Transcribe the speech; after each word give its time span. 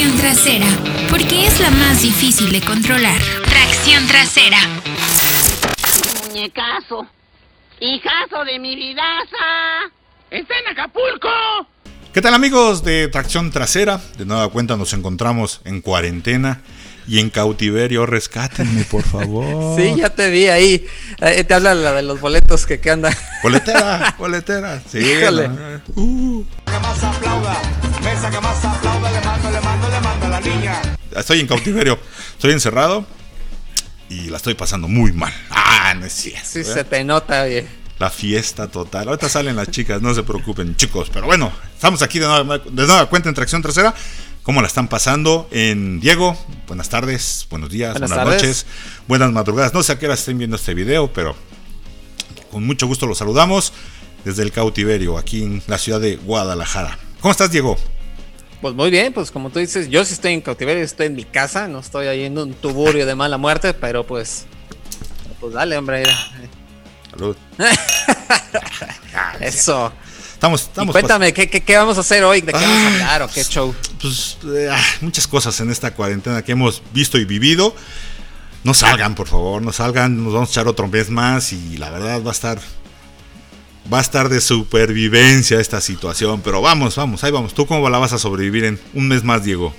tracción 0.00 0.18
trasera, 0.18 0.66
porque 1.10 1.46
es 1.46 1.60
la 1.60 1.70
más 1.70 2.00
difícil 2.00 2.50
de 2.50 2.62
controlar. 2.62 3.20
Tracción 3.44 4.06
trasera. 4.06 4.56
Muñecazo. 6.26 7.06
Hijazo 7.80 8.44
de 8.46 8.58
mi 8.58 8.76
vidaza. 8.76 9.92
¡Está 10.30 10.54
en 10.58 10.68
Acapulco! 10.72 11.28
¿Qué 12.14 12.22
tal 12.22 12.32
amigos 12.32 12.82
de 12.82 13.08
Tracción 13.08 13.50
Trasera? 13.50 14.00
De 14.16 14.24
nueva 14.24 14.48
cuenta 14.48 14.78
nos 14.78 14.94
encontramos 14.94 15.60
en 15.64 15.82
cuarentena 15.82 16.62
y 17.06 17.18
en 17.18 17.28
cautiverio. 17.28 18.06
Rescátenme, 18.06 18.84
por 18.84 19.02
favor. 19.02 19.76
Sí, 19.78 19.96
ya 19.98 20.08
te 20.08 20.30
vi 20.30 20.46
ahí. 20.48 20.86
Eh, 21.20 21.44
te 21.44 21.52
habla 21.52 21.74
la 21.74 21.92
de 21.92 22.02
los 22.02 22.18
boletos 22.22 22.64
que, 22.64 22.80
que 22.80 22.90
anda. 22.90 23.14
Boletera, 23.42 24.14
boletera. 24.18 24.80
Sí, 24.90 24.98
Híjole. 24.98 25.48
no, 25.48 25.82
uh. 25.96 26.46
Que 26.64 26.72
más 26.80 27.04
aplauda. 27.04 27.89
Mesa 28.02 28.30
que 28.30 28.40
más 28.40 28.64
aplauda. 28.64 29.10
Le 29.10 29.20
mando, 29.20 29.50
le 29.50 29.60
mando, 29.60 29.88
le 29.88 30.00
mando 30.00 30.26
a 30.26 30.28
la 30.28 30.40
niña. 30.40 30.80
Estoy 31.14 31.40
en 31.40 31.46
cautiverio. 31.46 31.98
Estoy 32.32 32.52
encerrado 32.52 33.04
y 34.08 34.28
la 34.30 34.36
estoy 34.36 34.54
pasando 34.54 34.88
muy 34.88 35.12
mal. 35.12 35.32
Ah, 35.50 35.94
no 35.94 36.06
es 36.06 36.12
cierto. 36.12 36.48
Sí, 36.50 36.64
se 36.64 36.84
te 36.84 37.04
nota, 37.04 37.42
oye. 37.42 37.66
La 37.98 38.10
fiesta 38.10 38.68
total. 38.68 39.08
Ahorita 39.08 39.28
salen 39.28 39.56
las 39.56 39.70
chicas, 39.70 40.00
no 40.00 40.14
se 40.14 40.22
preocupen, 40.22 40.74
chicos. 40.76 41.10
Pero 41.12 41.26
bueno, 41.26 41.52
estamos 41.74 42.00
aquí 42.02 42.18
de 42.18 42.26
nueva, 42.26 42.58
de 42.58 42.86
nueva 42.86 43.06
cuenta 43.06 43.28
en 43.28 43.34
Tracción 43.34 43.60
Trasera. 43.60 43.94
¿Cómo 44.42 44.62
la 44.62 44.68
están 44.68 44.88
pasando? 44.88 45.46
En 45.50 46.00
Diego, 46.00 46.36
buenas 46.66 46.88
tardes, 46.88 47.46
buenos 47.50 47.68
días, 47.68 47.92
Buenas 47.92 48.08
buenas, 48.08 48.24
tardes. 48.24 48.42
noches, 48.42 48.66
buenas 49.06 49.30
madrugadas. 49.32 49.74
No 49.74 49.82
sé 49.82 49.92
a 49.92 49.98
qué 49.98 50.06
hora 50.06 50.14
estén 50.14 50.38
viendo 50.38 50.56
este 50.56 50.72
video, 50.72 51.12
pero 51.12 51.36
con 52.50 52.64
mucho 52.66 52.86
gusto 52.86 53.06
los 53.06 53.18
saludamos 53.18 53.74
desde 54.24 54.42
el 54.42 54.50
cautiverio, 54.50 55.18
aquí 55.18 55.42
en 55.42 55.62
la 55.66 55.76
ciudad 55.76 56.00
de 56.00 56.16
Guadalajara. 56.16 56.98
¿Cómo 57.20 57.32
estás, 57.32 57.50
Diego? 57.50 57.76
Pues 58.60 58.74
muy 58.74 58.90
bien, 58.90 59.12
pues 59.12 59.30
como 59.30 59.50
tú 59.50 59.58
dices, 59.58 59.88
yo 59.88 60.04
sí 60.04 60.14
estoy 60.14 60.32
en 60.32 60.40
cautiverio, 60.40 60.82
estoy 60.82 61.06
en 61.06 61.14
mi 61.14 61.24
casa, 61.24 61.68
no 61.68 61.80
estoy 61.80 62.06
ahí 62.06 62.24
en 62.24 62.36
un 62.38 62.52
tuburio 62.54 63.06
de 63.06 63.14
mala 63.14 63.38
muerte, 63.38 63.74
pero 63.74 64.06
pues. 64.06 64.46
Pues 65.38 65.54
dale, 65.54 65.76
hombre. 65.78 66.04
Salud. 67.10 67.36
Eso. 69.40 69.92
Estamos, 70.34 70.62
Y 70.62 70.64
estamos 70.64 70.92
cuéntame, 70.92 71.32
¿qué, 71.34 71.48
qué, 71.50 71.60
qué 71.62 71.76
vamos 71.76 71.98
a 71.98 72.00
hacer 72.00 72.24
hoy? 72.24 72.40
¿De 72.40 72.52
qué 72.52 72.58
vamos 72.58 72.78
a 72.78 72.92
hablar 72.92 73.22
o 73.22 73.28
qué 73.28 73.44
show? 73.44 73.74
pues, 74.00 74.38
eh, 74.54 74.68
ah, 74.70 74.82
muchas 75.02 75.26
cosas 75.26 75.58
en 75.60 75.70
esta 75.70 75.92
cuarentena 75.92 76.42
que 76.42 76.52
hemos 76.52 76.82
visto 76.92 77.18
y 77.18 77.26
vivido. 77.26 77.74
No 78.64 78.74
salgan, 78.74 79.14
por 79.14 79.28
favor, 79.28 79.60
no 79.62 79.72
salgan. 79.72 80.22
Nos 80.22 80.32
vamos 80.32 80.48
a 80.50 80.52
echar 80.52 80.68
otro 80.68 80.88
mes 80.88 81.10
más 81.10 81.52
y 81.52 81.76
la 81.76 81.90
verdad 81.90 82.22
va 82.22 82.30
a 82.30 82.32
estar. 82.32 82.58
Va 83.92 83.98
a 83.98 84.00
estar 84.02 84.28
de 84.28 84.40
supervivencia 84.40 85.60
esta 85.60 85.80
situación. 85.80 86.40
Pero 86.42 86.60
vamos, 86.62 86.96
vamos, 86.96 87.24
ahí 87.24 87.30
vamos. 87.30 87.54
¿Tú 87.54 87.66
cómo 87.66 87.88
la 87.88 87.98
vas 87.98 88.12
a 88.12 88.18
sobrevivir 88.18 88.64
en 88.64 88.80
un 88.94 89.08
mes 89.08 89.24
más, 89.24 89.44
Diego? 89.44 89.74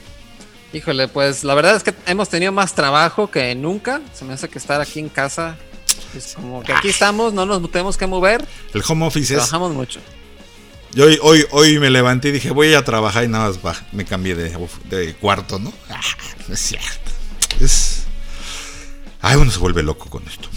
Híjole, 0.74 1.08
pues 1.08 1.44
la 1.44 1.54
verdad 1.54 1.76
es 1.76 1.84
que 1.84 1.94
hemos 2.06 2.30
tenido 2.30 2.52
más 2.52 2.74
trabajo 2.74 3.30
que 3.30 3.54
nunca. 3.56 4.02
Se 4.14 4.26
me 4.26 4.34
hace 4.34 4.48
que 4.50 4.58
estar 4.58 4.80
aquí 4.80 5.00
en 5.00 5.10
casa. 5.10 5.58
Es 6.16 6.34
como 6.36 6.64
que 6.64 6.74
aquí 6.74 6.90
estamos, 6.90 7.34
no 7.34 7.46
nos 7.46 7.70
tenemos 7.72 7.98
que 7.98 8.08
mover. 8.08 8.46
El 8.74 8.84
home 8.88 9.06
office 9.06 9.34
es. 9.34 9.40
Trabajamos 9.40 9.74
mucho. 9.74 10.00
Yo 10.94 11.06
hoy, 11.06 11.20
hoy, 11.22 11.46
hoy 11.52 11.80
me 11.80 11.90
levanté 11.90 12.30
y 12.30 12.32
dije, 12.34 12.52
voy 12.52 12.74
a 12.74 12.84
trabajar 12.84 13.24
y 13.24 13.30
nada 13.30 13.52
más 13.64 13.84
me 13.94 14.04
cambié 14.04 14.36
de, 14.36 14.58
de 14.90 15.14
cuarto, 15.16 15.60
¿no? 15.60 15.72
Ah, 15.90 16.02
no 16.48 16.54
es 16.54 16.60
cierto. 16.60 17.12
Es. 17.60 18.04
Ay, 19.22 19.38
uno 19.38 19.52
se 19.52 19.60
vuelve 19.60 19.84
loco 19.84 20.10
con 20.10 20.28
esto. 20.28 20.50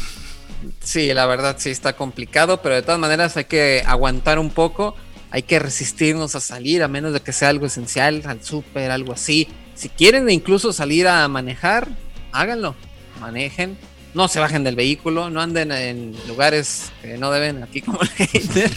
Sí, 0.84 1.12
la 1.14 1.27
verdad 1.27 1.56
sí 1.58 1.70
está 1.70 1.94
complicado, 1.94 2.60
pero 2.62 2.74
de 2.74 2.82
todas 2.82 3.00
maneras 3.00 3.36
hay 3.36 3.46
que 3.46 3.82
aguantar 3.86 4.38
un 4.38 4.50
poco, 4.50 4.94
hay 5.30 5.42
que 5.42 5.58
resistirnos 5.58 6.34
a 6.36 6.40
salir, 6.40 6.82
a 6.82 6.88
menos 6.88 7.12
de 7.14 7.20
que 7.20 7.32
sea 7.32 7.48
algo 7.48 7.66
esencial, 7.66 8.22
al 8.27 8.44
súper, 8.44 8.90
algo 8.90 9.14
así. 9.14 9.48
Si 9.74 9.88
quieren 9.88 10.30
incluso 10.30 10.72
salir 10.72 11.08
a 11.08 11.27
manejar, 11.27 11.88
háganlo, 12.32 12.77
manejen, 13.18 13.78
no 14.12 14.28
se 14.28 14.40
bajen 14.40 14.62
del 14.62 14.77
vehículo, 14.77 15.30
no 15.30 15.40
anden 15.40 15.72
en 15.72 16.14
lugares 16.28 16.92
que 17.00 17.17
no 17.17 17.30
deben, 17.30 17.62
aquí 17.62 17.80
como 17.80 18.00
el 18.02 18.08
hater. 18.11 18.70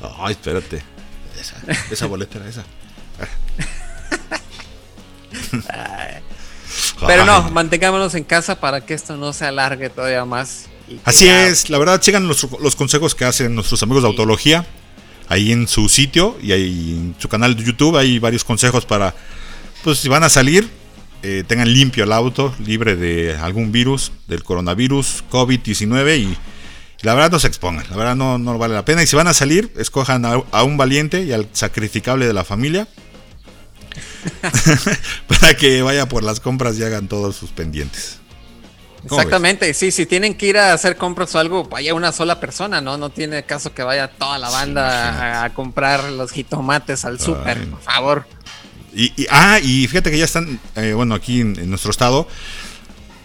Ay, 0.18 0.32
espérate. 0.32 0.82
Esa, 1.40 1.56
esa 1.90 2.06
boleta 2.06 2.38
era 2.38 2.48
esa. 2.48 2.64
Pero 7.06 7.24
no, 7.24 7.50
mantengámonos 7.50 8.14
en 8.14 8.24
casa 8.24 8.60
para 8.60 8.82
que 8.82 8.94
esto 8.94 9.16
no 9.16 9.32
se 9.32 9.46
alargue 9.46 9.90
todavía 9.90 10.24
más. 10.24 10.68
Así 11.04 11.28
es, 11.28 11.70
la 11.70 11.78
verdad, 11.78 12.00
checan 12.00 12.28
los, 12.28 12.46
los 12.60 12.76
consejos 12.76 13.14
que 13.14 13.24
hacen 13.24 13.54
nuestros 13.54 13.82
amigos 13.82 14.02
de 14.02 14.08
Autología. 14.08 14.66
Ahí 15.28 15.52
en 15.52 15.66
su 15.66 15.88
sitio 15.88 16.36
y 16.42 16.52
ahí 16.52 16.90
en 16.98 17.14
su 17.18 17.28
canal 17.28 17.56
de 17.56 17.64
YouTube 17.64 17.96
hay 17.96 18.18
varios 18.18 18.44
consejos 18.44 18.84
para, 18.84 19.14
pues 19.82 19.98
si 19.98 20.08
van 20.08 20.24
a 20.24 20.28
salir, 20.28 20.68
eh, 21.22 21.44
tengan 21.46 21.72
limpio 21.72 22.04
el 22.04 22.12
auto, 22.12 22.54
libre 22.64 22.96
de 22.96 23.36
algún 23.36 23.72
virus, 23.72 24.12
del 24.26 24.42
coronavirus, 24.42 25.24
COVID-19 25.30 26.18
y, 26.18 26.22
y 26.22 26.36
la 27.02 27.14
verdad 27.14 27.30
no 27.30 27.38
se 27.38 27.46
expongan, 27.46 27.86
la 27.88 27.96
verdad 27.96 28.16
no, 28.16 28.38
no 28.38 28.58
vale 28.58 28.74
la 28.74 28.84
pena. 28.84 29.02
Y 29.02 29.06
si 29.06 29.16
van 29.16 29.28
a 29.28 29.34
salir, 29.34 29.72
escojan 29.76 30.26
a, 30.26 30.42
a 30.50 30.64
un 30.64 30.76
valiente 30.76 31.22
y 31.22 31.32
al 31.32 31.48
sacrificable 31.52 32.26
de 32.26 32.32
la 32.32 32.44
familia 32.44 32.88
para 35.28 35.54
que 35.56 35.82
vaya 35.82 36.08
por 36.08 36.24
las 36.24 36.40
compras 36.40 36.78
y 36.78 36.84
hagan 36.84 37.08
todos 37.08 37.36
sus 37.36 37.50
pendientes. 37.50 38.21
¿Cómo 39.08 39.16
ves? 39.16 39.26
Exactamente, 39.26 39.74
sí, 39.74 39.90
si 39.90 40.06
tienen 40.06 40.34
que 40.34 40.46
ir 40.46 40.58
a 40.58 40.72
hacer 40.72 40.96
compras 40.96 41.34
o 41.34 41.38
algo, 41.38 41.64
vaya 41.64 41.92
una 41.94 42.12
sola 42.12 42.38
persona, 42.40 42.80
¿no? 42.80 42.96
No 42.96 43.10
tiene 43.10 43.42
caso 43.44 43.74
que 43.74 43.82
vaya 43.82 44.08
toda 44.08 44.38
la 44.38 44.48
banda 44.50 45.40
a, 45.40 45.44
a 45.44 45.54
comprar 45.54 46.04
los 46.04 46.30
jitomates 46.30 47.04
al 47.04 47.18
súper, 47.20 47.66
por 47.68 47.80
favor. 47.82 48.26
Y, 48.94 49.06
y- 49.20 49.26
ah, 49.30 49.58
y 49.60 49.86
fíjate 49.88 50.10
que 50.10 50.18
ya 50.18 50.24
están, 50.24 50.60
eh, 50.76 50.92
bueno, 50.94 51.14
aquí 51.14 51.40
en, 51.40 51.58
en 51.58 51.68
nuestro 51.70 51.90
estado, 51.90 52.28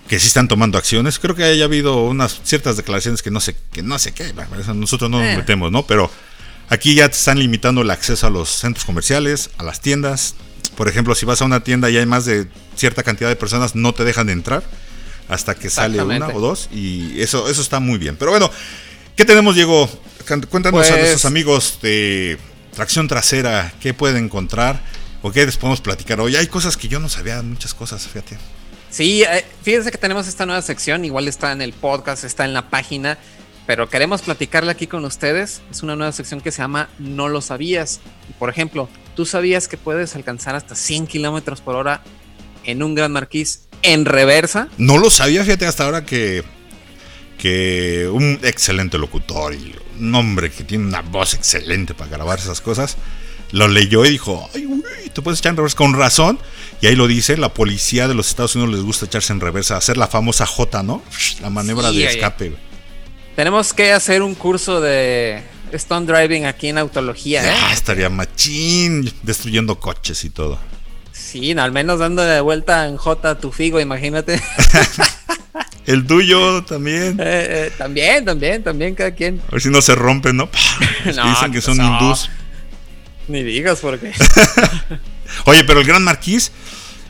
que 0.08 0.18
sí 0.20 0.28
están 0.28 0.48
tomando 0.48 0.78
acciones. 0.78 1.20
Creo 1.20 1.36
que 1.36 1.44
haya 1.44 1.66
habido 1.66 2.06
unas 2.06 2.40
ciertas 2.44 2.78
declaraciones 2.78 3.22
que 3.22 3.30
no 3.32 3.40
sé, 3.42 3.56
que 3.72 3.84
no 3.84 4.00
sé 4.00 4.14
qué, 4.14 4.34
nosotros 4.74 5.12
no 5.12 5.20
nos 5.20 5.28
Eh. 5.28 5.38
metemos, 5.38 5.72
¿no? 5.72 5.86
Pero 5.86 6.10
aquí 6.70 6.96
ya 6.96 7.08
te 7.10 7.18
están 7.18 7.38
limitando 7.40 7.82
el 7.82 7.92
acceso 7.92 8.26
a 8.26 8.30
los 8.30 8.50
centros 8.50 8.86
comerciales, 8.86 9.50
a 9.58 9.64
las 9.64 9.82
tiendas. 9.82 10.36
Por 10.76 10.88
ejemplo, 10.88 11.14
si 11.14 11.26
vas 11.26 11.42
a 11.42 11.46
una 11.46 11.60
tienda 11.60 11.90
y 11.90 11.98
hay 11.98 12.06
más 12.06 12.24
de 12.26 12.48
cierta 12.76 13.04
cantidad 13.04 13.30
de 13.30 13.36
personas, 13.36 13.76
no 13.76 13.94
te 13.94 14.06
dejan 14.06 14.28
de 14.28 14.34
entrar 14.34 14.64
hasta 15.30 15.56
que 15.56 15.70
sale 15.70 16.02
una 16.02 16.28
o 16.30 16.40
dos. 16.40 16.70
Y 16.72 17.22
eso, 17.22 17.50
eso 17.50 17.62
está 17.62 17.80
muy 17.80 17.98
bien. 17.98 18.16
Pero 18.18 18.32
bueno, 18.32 18.50
¿qué 19.16 19.26
tenemos, 19.26 19.56
Diego? 19.56 19.90
Cuéntanos 20.50 20.66
a 20.66 20.90
Pues- 20.90 20.90
nuestros 20.92 21.26
amigos 21.26 21.80
de 21.82 22.38
Tracción 22.74 23.08
Trasera, 23.08 23.74
¿qué 23.80 23.94
pueden 23.94 24.26
encontrar? 24.26 24.82
¿O 25.22 25.32
qué 25.32 25.46
les 25.46 25.58
podemos 25.58 25.82
platicar 25.82 26.20
hoy? 26.20 26.36
Hay 26.36 26.48
cosas 26.48 26.78
que 26.78 26.88
yo 26.88 27.00
no 27.00 27.10
sabía, 27.10 27.42
muchas 27.42 27.74
cosas, 27.74 28.06
fíjate. 28.08 28.38
Sí, 28.90 29.24
eh, 29.24 29.46
fíjense 29.64 29.92
que 29.92 29.98
tenemos 29.98 30.28
esta 30.28 30.46
nueva 30.46 30.62
sección, 30.62 31.04
igual 31.04 31.28
está 31.28 31.52
en 31.52 31.62
el 31.62 31.74
podcast, 31.74 32.24
está 32.24 32.46
en 32.46 32.54
la 32.54 32.70
página, 32.70 33.18
pero 33.66 33.90
queremos 33.90 34.22
platicarla 34.22 34.72
aquí 34.74 34.88
con 34.88 35.04
ustedes. 35.06 35.62
Es 35.72 35.84
una 35.84 35.96
nueva 35.96 36.12
sección 36.14 36.40
que 36.40 36.52
se 36.52 36.62
llama 36.62 36.90
No 37.00 37.28
lo 37.28 37.42
sabías. 37.42 38.00
Por 38.40 38.50
ejemplo, 38.50 38.88
¿tú 39.16 39.26
sabías 39.26 39.68
que 39.68 39.76
puedes 39.78 40.16
alcanzar 40.16 40.56
hasta 40.56 40.76
100 40.76 41.08
kilómetros 41.08 41.60
por 41.62 41.76
hora 41.76 42.02
en 42.64 42.82
un 42.84 42.96
Gran 42.96 43.12
Marquis 43.12 43.67
en 43.94 44.06
reversa? 44.06 44.68
No 44.78 44.98
lo 44.98 45.10
sabía, 45.10 45.44
fíjate, 45.44 45.66
hasta 45.66 45.86
ahora 45.86 46.06
que, 46.06 46.44
que 47.38 48.10
un 48.12 48.40
excelente 48.44 48.98
locutor 48.98 49.54
y 49.54 49.76
un 50.00 50.14
hombre 50.16 50.52
que 50.52 50.64
tiene 50.64 50.86
una 50.86 51.02
voz 51.02 51.34
excelente 51.34 51.94
para 51.94 52.12
grabar 52.12 52.40
esas 52.40 52.62
cosas, 52.62 52.98
lo 53.52 53.68
leyó 53.68 54.06
y 54.06 54.10
dijo, 54.12 54.50
ay, 54.54 54.66
güey, 54.66 55.10
te 55.14 55.22
puedes 55.22 55.40
echar 55.40 55.52
en 55.52 55.58
reversa 55.58 55.78
con 55.78 55.94
razón. 55.94 56.40
Y 56.82 56.88
ahí 56.88 56.96
lo 56.96 57.08
dice, 57.08 57.38
la 57.38 57.54
policía 57.54 58.08
de 58.08 58.14
los 58.14 58.28
Estados 58.30 58.56
Unidos 58.56 58.76
les 58.76 58.84
gusta 58.84 59.06
echarse 59.06 59.34
en 59.34 59.40
reversa, 59.40 59.78
hacer 59.78 59.98
la 59.98 60.08
famosa 60.08 60.46
J, 60.46 60.84
¿no? 60.84 61.02
La 61.42 61.50
maniobra 61.50 61.90
Sí, 61.90 61.98
de 62.00 62.06
escape. 62.08 62.54
Tenemos 63.36 63.74
que 63.74 63.94
hacer 63.94 64.22
un 64.22 64.36
curso 64.36 64.82
de 64.82 65.44
stunt 65.74 66.10
driving 66.10 66.46
aquí 66.46 66.68
en 66.70 66.78
Autología, 66.78 67.44
¿eh? 67.44 67.56
Ah, 67.62 67.72
estaría 67.74 68.10
machín, 68.10 69.12
destruyendo 69.24 69.80
coches 69.80 70.24
y 70.24 70.30
todo. 70.30 70.60
Sí, 71.18 71.52
al 71.54 71.72
menos 71.72 72.00
dándole 72.00 72.40
vuelta 72.42 72.88
en 72.88 72.96
J 72.98 73.30
a 73.30 73.38
tu 73.40 73.52
figo, 73.52 73.80
imagínate. 73.80 74.42
El 75.86 76.06
tuyo 76.06 76.64
también. 76.66 77.18
Eh, 77.20 77.68
eh, 77.68 77.72
también, 77.78 78.26
también, 78.26 78.62
también, 78.64 78.94
cada 78.94 79.12
quien. 79.12 79.42
A 79.48 79.52
ver 79.52 79.62
si 79.62 79.70
no 79.70 79.82
se 79.82 79.96
rompen, 79.96 80.36
¿no? 80.38 80.50
Dicen 81.06 81.46
que 81.48 81.52
¿qué 81.54 81.62
son 81.62 81.82
hindús. 81.82 82.30
Ni 83.28 83.42
digas 83.44 83.80
porque. 83.80 84.12
Oye, 85.46 85.64
pero 85.64 85.80
el 85.80 85.86
Gran 85.88 86.04
Marquis 86.04 86.52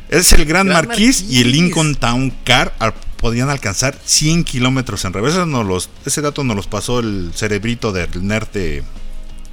es 0.09 0.31
el 0.33 0.45
Gran, 0.45 0.67
Gran 0.67 0.87
Marquis, 0.87 1.25
y 1.27 1.41
el. 1.41 1.51
Lincoln 1.51 1.95
Town 1.95 2.31
Car 2.43 2.73
al- 2.79 2.93
podían 3.17 3.49
alcanzar 3.49 3.97
100 4.03 4.43
kilómetros 4.43 5.05
en 5.05 5.13
reversa. 5.13 5.45
Nos 5.47 5.65
los, 5.65 5.89
ese 6.05 6.21
dato 6.21 6.43
nos 6.43 6.55
los 6.55 6.67
pasó 6.67 6.99
el 6.99 7.31
cerebrito 7.35 7.91
del 7.91 8.09
nerd 8.27 8.47
de, 8.49 8.83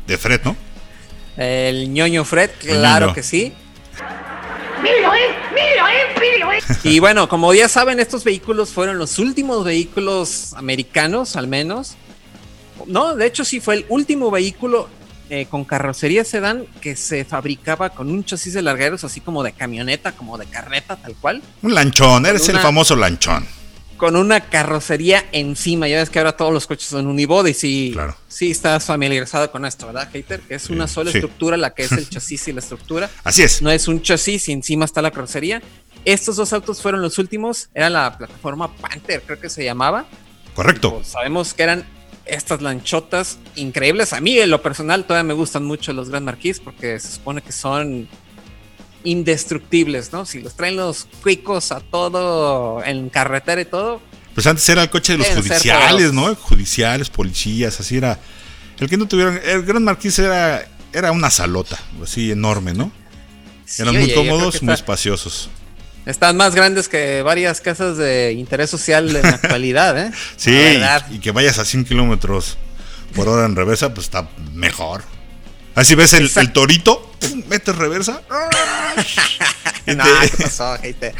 de 0.06 0.18
Fred, 0.18 0.42
¿no? 0.44 0.54
El 1.38 1.92
ñoño 1.92 2.24
Fred, 2.26 2.50
El 2.62 2.76
claro 2.78 3.06
ñoño. 3.06 3.14
que 3.14 3.22
sí. 3.22 3.52
Y 6.84 6.98
bueno, 6.98 7.28
como 7.28 7.52
ya 7.54 7.68
saben, 7.68 8.00
estos 8.00 8.24
vehículos 8.24 8.70
fueron 8.70 8.98
los 8.98 9.18
últimos 9.18 9.64
vehículos 9.64 10.52
americanos, 10.54 11.36
al 11.36 11.48
menos. 11.48 11.96
No, 12.86 13.14
de 13.14 13.26
hecho 13.26 13.44
sí 13.44 13.60
fue 13.60 13.76
el 13.76 13.86
último 13.88 14.30
vehículo 14.30 14.88
eh, 15.30 15.46
con 15.46 15.64
carrocería 15.64 16.24
sedán 16.24 16.66
que 16.80 16.96
se 16.96 17.24
fabricaba 17.24 17.90
con 17.90 18.10
un 18.10 18.24
chasis 18.24 18.52
de 18.52 18.62
largueros 18.62 19.04
así 19.04 19.20
como 19.20 19.42
de 19.42 19.52
camioneta, 19.52 20.12
como 20.12 20.36
de 20.36 20.46
carreta, 20.46 20.96
tal 20.96 21.14
cual. 21.16 21.42
Un 21.62 21.74
lanchón, 21.74 22.26
eres 22.26 22.48
el 22.48 22.58
famoso 22.58 22.94
lanchón. 22.94 23.46
Con 24.04 24.16
una 24.16 24.40
carrocería 24.50 25.24
encima. 25.32 25.88
Ya 25.88 25.96
ves 25.96 26.10
que 26.10 26.18
ahora 26.18 26.36
todos 26.36 26.52
los 26.52 26.66
coches 26.66 26.88
son 26.88 27.06
unibody. 27.06 27.54
Sí, 27.54 27.88
Claro. 27.94 28.14
sí 28.28 28.50
estás 28.50 28.84
familiarizado 28.84 29.50
con 29.50 29.64
esto, 29.64 29.86
¿verdad, 29.86 30.10
Hater? 30.12 30.40
Que 30.40 30.56
es 30.56 30.68
una 30.68 30.86
sola 30.86 31.10
sí. 31.10 31.16
estructura 31.16 31.56
la 31.56 31.72
que 31.72 31.84
es 31.84 31.92
el 31.92 32.06
chasis 32.10 32.48
y 32.48 32.52
la 32.52 32.60
estructura. 32.60 33.08
Así 33.24 33.42
es. 33.42 33.62
No 33.62 33.70
es 33.70 33.88
un 33.88 34.02
chasis 34.02 34.50
y 34.50 34.52
encima 34.52 34.84
está 34.84 35.00
la 35.00 35.10
carrocería. 35.10 35.62
Estos 36.04 36.36
dos 36.36 36.52
autos 36.52 36.82
fueron 36.82 37.00
los 37.00 37.16
últimos. 37.18 37.70
Era 37.72 37.88
la 37.88 38.18
plataforma 38.18 38.76
Panther, 38.76 39.22
creo 39.22 39.40
que 39.40 39.48
se 39.48 39.64
llamaba. 39.64 40.04
Correcto. 40.54 40.96
Pues 40.96 41.06
sabemos 41.06 41.54
que 41.54 41.62
eran 41.62 41.86
estas 42.26 42.60
lanchotas 42.60 43.38
increíbles. 43.56 44.12
A 44.12 44.20
mí, 44.20 44.38
en 44.38 44.50
lo 44.50 44.60
personal, 44.60 45.04
todavía 45.06 45.24
me 45.28 45.32
gustan 45.32 45.64
mucho 45.64 45.94
los 45.94 46.10
Grand 46.10 46.26
Marquis 46.26 46.60
porque 46.60 47.00
se 47.00 47.10
supone 47.10 47.40
que 47.40 47.52
son 47.52 48.06
indestructibles, 49.04 50.12
¿no? 50.12 50.26
Si 50.26 50.40
los 50.40 50.54
traen 50.54 50.76
los 50.76 51.06
cuicos 51.22 51.72
a 51.72 51.80
todo 51.80 52.82
en 52.84 53.08
carretera 53.10 53.60
y 53.60 53.64
todo, 53.66 54.00
Pues 54.34 54.46
antes 54.46 54.68
era 54.68 54.82
el 54.82 54.90
coche 54.90 55.12
de 55.12 55.18
los 55.18 55.28
judiciales. 55.28 56.12
¿no? 56.12 56.34
Judiciales, 56.34 57.08
policías, 57.10 57.78
así 57.80 57.96
era. 57.98 58.18
El 58.78 58.88
que 58.88 58.96
no 58.96 59.06
tuvieron. 59.06 59.38
El 59.44 59.62
Gran 59.64 59.84
Marquis 59.84 60.18
era, 60.18 60.66
era 60.92 61.12
una 61.12 61.30
salota, 61.30 61.78
así 62.02 62.32
enorme, 62.32 62.74
¿no? 62.74 62.90
sí, 63.64 63.82
Eran 63.82 63.94
oye, 63.96 64.06
muy 64.06 64.14
cómodos, 64.14 64.62
muy 64.62 64.72
está- 64.72 64.82
espaciosos. 64.82 65.48
están 66.06 66.36
más 66.36 66.54
grandes 66.54 66.88
que 66.88 67.22
varias 67.22 67.60
casas 67.60 67.96
de 67.96 68.32
interés 68.32 68.68
social 68.70 69.14
en 69.14 69.22
la 69.22 69.28
actualidad, 69.40 69.96
¿eh? 69.98 70.10
Sí, 70.36 70.58
y 71.12 71.18
que 71.20 71.30
vayas 71.30 71.58
a 71.60 71.64
100 71.64 71.84
kilómetros 71.84 72.56
por 73.14 73.28
hora 73.28 73.46
en 73.46 73.54
reversa, 73.54 73.94
pues 73.94 74.06
está 74.06 74.28
mejor. 74.52 75.02
Así 75.74 75.94
ves 75.94 76.12
el, 76.12 76.52
torito, 76.52 77.12
pum, 77.20 77.42
metes 77.48 77.74
reversa. 77.76 78.22
No, 79.86 80.02
¿qué 80.22 80.42
pasó, 80.42 80.78
gente? 80.78 81.12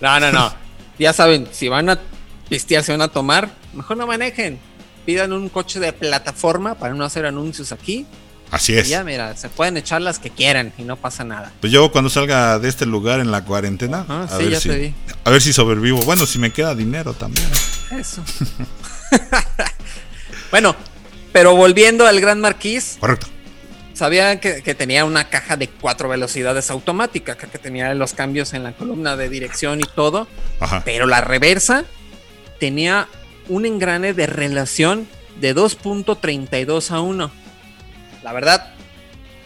No, 0.00 0.18
no, 0.18 0.32
no. 0.32 0.54
Ya 0.98 1.12
saben, 1.12 1.46
si 1.52 1.68
van 1.68 1.90
a 1.90 1.98
pistear, 2.48 2.82
se 2.82 2.92
van 2.92 3.02
a 3.02 3.08
tomar, 3.08 3.50
mejor 3.74 3.98
no 3.98 4.06
manejen. 4.06 4.58
Pidan 5.04 5.34
un 5.34 5.50
coche 5.50 5.80
de 5.80 5.92
plataforma 5.92 6.76
para 6.76 6.94
no 6.94 7.04
hacer 7.04 7.26
anuncios 7.26 7.72
aquí. 7.72 8.06
Así 8.50 8.72
Y 8.72 8.76
es. 8.78 8.88
ya, 8.88 9.04
mira, 9.04 9.36
se 9.36 9.50
pueden 9.50 9.76
echar 9.76 10.00
las 10.00 10.18
que 10.18 10.30
quieran 10.30 10.72
y 10.78 10.82
no 10.84 10.96
pasa 10.96 11.24
nada. 11.24 11.52
Pues 11.60 11.72
yo 11.72 11.92
cuando 11.92 12.08
salga 12.08 12.58
de 12.58 12.68
este 12.70 12.86
lugar 12.86 13.20
en 13.20 13.30
la 13.30 13.44
cuarentena, 13.44 14.06
a, 14.08 14.28
sí, 14.28 14.44
ver 14.44 14.52
ya 14.52 14.60
si, 14.60 14.68
te 14.70 14.78
vi. 14.78 14.94
a 15.24 15.30
ver 15.30 15.42
si 15.42 15.52
sobrevivo. 15.52 15.98
Bueno, 16.04 16.24
si 16.24 16.38
me 16.38 16.52
queda 16.52 16.74
dinero 16.74 17.12
también. 17.12 17.46
Eso. 17.90 18.22
bueno, 20.50 20.74
pero 21.32 21.54
volviendo 21.54 22.06
al 22.06 22.20
Gran 22.20 22.40
Marquis, 22.40 22.96
Correcto. 23.00 23.26
Sabían 23.94 24.40
que, 24.40 24.62
que 24.62 24.74
tenía 24.74 25.04
una 25.04 25.28
caja 25.30 25.56
de 25.56 25.68
cuatro 25.68 26.08
velocidades 26.08 26.70
automática, 26.70 27.36
que, 27.36 27.46
que 27.46 27.58
tenía 27.58 27.94
los 27.94 28.12
cambios 28.12 28.52
en 28.52 28.62
la 28.64 28.72
columna 28.72 29.16
de 29.16 29.28
dirección 29.28 29.80
y 29.80 29.84
todo, 29.84 30.28
Ajá. 30.60 30.82
pero 30.84 31.06
la 31.06 31.20
reversa 31.20 31.84
tenía 32.60 33.08
un 33.48 33.66
engrane 33.66 34.12
de 34.12 34.26
relación 34.26 35.08
de 35.40 35.54
2.32 35.54 36.90
a 36.90 37.00
1. 37.00 37.30
La 38.22 38.32
verdad, 38.32 38.74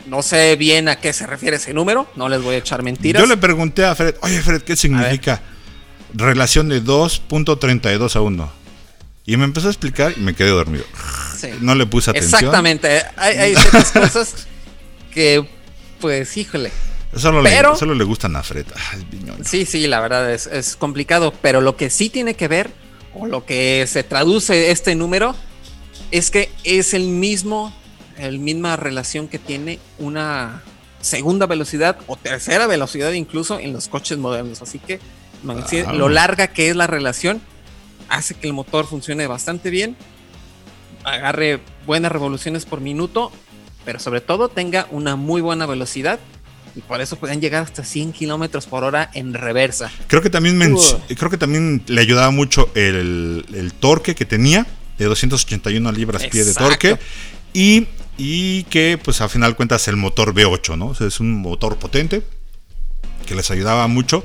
no 0.06 0.22
sé 0.22 0.56
bien 0.56 0.88
a 0.88 0.96
qué 0.96 1.12
se 1.12 1.26
refiere 1.26 1.56
ese 1.56 1.74
número, 1.74 2.08
no 2.16 2.28
les 2.28 2.42
voy 2.42 2.54
a 2.56 2.58
echar 2.58 2.82
mentiras. 2.82 3.20
Yo 3.22 3.26
le 3.26 3.36
pregunté 3.36 3.84
a 3.84 3.94
Fred, 3.94 4.14
oye 4.22 4.40
Fred, 4.40 4.62
¿qué 4.62 4.76
significa 4.76 5.42
relación 6.14 6.68
de 6.68 6.82
2.32 6.82 8.16
a 8.16 8.20
1? 8.20 8.52
Y 9.26 9.36
me 9.36 9.44
empezó 9.44 9.68
a 9.68 9.70
explicar 9.70 10.14
y 10.16 10.20
me 10.20 10.34
quedé 10.34 10.48
dormido. 10.50 10.84
Sí. 11.38 11.48
No 11.60 11.74
le 11.74 11.86
puse 11.86 12.10
atención. 12.10 12.34
Exactamente, 12.38 13.02
hay, 13.16 13.36
hay 13.36 13.54
ciertas 13.54 13.92
cosas 13.92 14.34
que, 15.14 15.46
pues, 16.00 16.36
híjole. 16.36 16.70
Solo, 17.16 17.42
Pero- 17.42 17.72
le, 17.72 17.78
solo 17.78 17.94
le 17.94 18.04
gustan 18.04 18.36
a 18.36 18.42
Fred. 18.42 18.66
Sí, 19.44 19.64
sí, 19.64 19.86
la 19.86 20.00
verdad 20.00 20.30
es, 20.32 20.46
es 20.46 20.76
complicado, 20.76 21.32
pero 21.40 21.60
lo 21.60 21.76
que 21.76 21.88
sí 21.90 22.10
tiene 22.10 22.34
que 22.34 22.48
ver, 22.48 22.70
o 23.14 23.26
lo 23.26 23.46
que 23.46 23.86
se 23.88 24.02
traduce 24.02 24.70
este 24.70 24.94
número, 24.94 25.34
es 26.10 26.30
que 26.30 26.50
es 26.64 26.92
el 26.94 27.04
mismo, 27.08 27.74
el 28.18 28.38
misma 28.38 28.76
relación 28.76 29.26
que 29.28 29.38
tiene 29.38 29.78
una 29.98 30.62
segunda 31.00 31.46
velocidad 31.46 31.96
o 32.08 32.16
tercera 32.16 32.66
velocidad 32.66 33.12
incluso 33.12 33.58
en 33.58 33.72
los 33.72 33.88
coches 33.88 34.18
modernos. 34.18 34.60
Así 34.62 34.78
que 34.78 35.00
man, 35.42 35.64
Ah. 35.86 35.92
lo 35.92 36.08
larga 36.08 36.48
que 36.48 36.68
es 36.68 36.76
la 36.76 36.86
relación 36.86 37.40
hace 38.08 38.34
que 38.34 38.48
el 38.48 38.52
motor 38.52 38.86
funcione 38.86 39.26
bastante 39.26 39.70
bien, 39.70 39.96
agarre 41.04 41.60
buenas 41.86 42.12
revoluciones 42.12 42.66
por 42.66 42.80
minuto, 42.80 43.32
pero 43.84 43.98
sobre 43.98 44.20
todo 44.20 44.48
tenga 44.48 44.86
una 44.90 45.16
muy 45.16 45.40
buena 45.40 45.66
velocidad 45.66 46.18
y 46.74 46.80
por 46.80 47.00
eso 47.00 47.16
pueden 47.16 47.40
llegar 47.40 47.62
hasta 47.62 47.84
100 47.84 48.12
kilómetros 48.12 48.66
por 48.66 48.84
hora 48.84 49.10
en 49.14 49.34
reversa. 49.34 49.90
Creo 50.06 50.22
que 50.22 50.30
también 50.30 50.60
Uh. 50.72 51.00
creo 51.16 51.30
que 51.30 51.38
también 51.38 51.82
le 51.86 52.00
ayudaba 52.00 52.30
mucho 52.30 52.70
el, 52.74 53.44
el 53.52 53.72
torque 53.72 54.14
que 54.14 54.24
tenía 54.24 54.66
de 54.98 55.04
281 55.06 55.92
libras 55.92 56.26
pie 56.26 56.44
de 56.44 56.54
torque 56.54 56.98
y, 57.52 57.86
y 58.16 58.64
que 58.64 58.98
pues 59.02 59.20
a 59.20 59.28
final 59.28 59.56
cuentas 59.56 59.88
el 59.88 59.96
motor 59.96 60.34
V8, 60.34 60.76
¿no? 60.76 60.88
O 60.88 60.94
sea, 60.94 61.06
es 61.06 61.20
un 61.20 61.34
motor 61.40 61.78
potente 61.78 62.22
que 63.26 63.34
les 63.34 63.50
ayudaba 63.50 63.86
mucho 63.88 64.24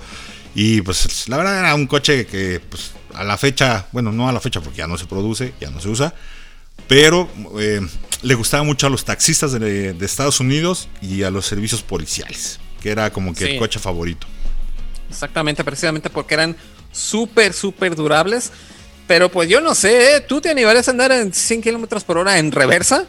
y 0.56 0.81
pues 0.81 1.28
la 1.30 1.38
verdad 1.38 1.60
era 1.60 1.75
un 1.75 1.88
coche 1.88 2.25
que 2.25 2.60
pues 2.70 2.92
a 3.14 3.24
la 3.24 3.38
fecha, 3.38 3.88
bueno, 3.92 4.12
no 4.12 4.28
a 4.28 4.31
la 4.31 4.40
fecha 4.40 4.62
porque 4.62 4.80
ya 4.80 4.88
no 4.88 4.98
se 4.98 5.06
produce, 5.06 5.54
ya 5.60 5.70
no 5.70 5.80
se 5.80 5.90
usa, 5.90 6.14
pero 6.88 7.30
eh, 7.60 7.81
le 8.22 8.36
gustaba 8.36 8.64
mucho 8.64 8.88
a 8.88 8.90
los 8.90 9.06
taxistas 9.06 9.52
de, 9.54 9.94
de 9.94 10.06
Estados 10.06 10.40
Unidos 10.40 10.90
y 11.02 11.24
a 11.24 11.30
los 11.31 11.46
servicios 11.46 11.81
policiales, 11.81 12.60
que 12.81 12.92
era 12.92 13.12
como 13.12 13.34
que 13.34 13.46
Sí. 13.46 13.52
el 13.54 13.60
coche 13.60 13.80
favorito. 13.80 14.28
Exactamente, 15.10 15.64
precisamente 15.64 16.10
porque 16.10 16.34
eran 16.34 16.56
súper, 16.92 17.54
súper 17.54 17.96
durables. 17.96 18.52
Pero 19.06 19.30
pues 19.30 19.50
yo 19.50 19.60
no 19.60 19.75
sé, 19.75 20.16
¿eh? 20.16 20.22
¿tú 20.22 20.40
te 20.40 20.50
animarías 20.50 20.88
a 20.88 20.92
andar 20.92 21.12
en 21.12 21.34
100 21.34 21.62
kilómetros 21.62 22.04
por 22.06 22.18
hora 22.18 22.40
en 22.40 22.52
reversa? 22.54 23.06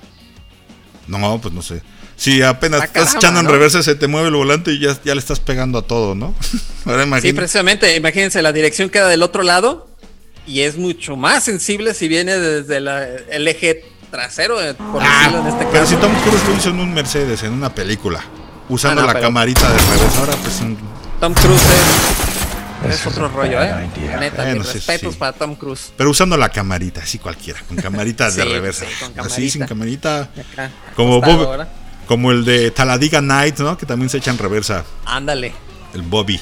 No, 1.06 1.40
pues 1.40 1.54
no 1.54 1.62
sé. 1.62 1.82
Si 2.16 2.42
apenas 2.42 2.80
Ah, 2.80 2.84
estás 2.84 3.02
caramba, 3.04 3.18
echando 3.18 3.40
en 3.40 3.46
¿no? 3.46 3.52
reversa, 3.52 3.82
se 3.82 3.94
te 3.94 4.06
mueve 4.08 4.28
el 4.28 4.34
volante 4.34 4.72
y 4.72 4.80
ya, 4.80 4.98
ya 5.04 5.14
le 5.14 5.20
estás 5.20 5.38
pegando 5.40 5.78
a 5.78 5.82
todo, 5.82 6.14
¿no? 6.14 6.34
Ahora 6.84 7.20
Sí, 7.20 7.32
precisamente, 7.32 7.94
imagínense, 7.96 8.42
la 8.42 8.52
dirección 8.52 8.90
queda 8.90 9.08
del 9.08 9.22
otro 9.22 9.42
lado 9.44 9.88
y 10.46 10.60
es 10.60 10.76
mucho 10.76 11.16
más 11.16 11.44
sensible 11.44 11.94
si 11.94 12.08
viene 12.08 12.36
desde 12.38 12.80
la- 12.80 13.04
el 13.06 13.46
eje 13.48 13.84
trasero, 14.10 14.60
eh, 14.62 14.74
por 14.74 15.02
decirlo 15.02 15.40
en 15.40 15.46
este 15.48 15.64
Ah, 15.64 15.68
pero 15.72 15.86
si 15.86 15.94
caso. 15.96 16.06
Tom 16.06 16.14
Cruise 16.22 16.44
lo 16.48 16.54
hizo 16.56 16.68
en 16.70 16.80
un 16.80 16.94
Mercedes, 16.94 17.42
en 17.42 17.52
una 17.52 17.74
película, 17.74 18.20
usando 18.68 19.00
Ah, 19.00 19.02
no, 19.02 19.06
la 19.08 19.12
pero- 19.14 19.26
camarita 19.26 19.68
de 19.72 19.78
reversa, 19.78 20.20
ahora 20.20 20.36
pues 20.36 20.60
en- 20.60 20.78
Tom 21.20 21.34
Cruise 21.34 21.62
es, 22.88 22.94
es 23.00 23.06
otro 23.06 23.28
rollo, 23.28 23.62
¿eh? 23.62 23.88
La 24.10 24.16
neta, 24.20 24.42
Bueno, 24.44 24.58
mis 24.60 24.68
sí, 24.68 24.74
respetos 24.74 25.14
sí. 25.14 25.18
para 25.18 25.32
Tom 25.32 25.54
Cruise. 25.56 25.92
pero 25.96 26.10
usando 26.10 26.36
la 26.36 26.50
camarita, 26.50 27.00
así 27.02 27.18
cualquiera, 27.18 27.60
con 27.66 27.76
camarita 27.78 28.30
de 28.30 28.42
Sí, 28.42 28.48
reversa. 28.48 28.84
sí, 28.86 28.92
con 29.16 29.26
Así 29.26 29.50
sin 29.50 29.66
camarita, 29.66 30.28
Acá, 30.52 30.70
como 30.94 31.14
acostado 31.16 31.38
Bob- 31.38 31.46
ahora. 31.46 31.68
como 32.06 32.30
el 32.30 32.44
de 32.44 32.70
Taladiga 32.70 33.20
Night, 33.22 33.58
¿no? 33.60 33.76
Que 33.78 33.86
también 33.86 34.10
se 34.10 34.18
echa 34.18 34.30
en 34.30 34.38
reversa, 34.38 34.84
Ándale, 35.06 35.54
el 35.94 36.02
Bobby. 36.02 36.36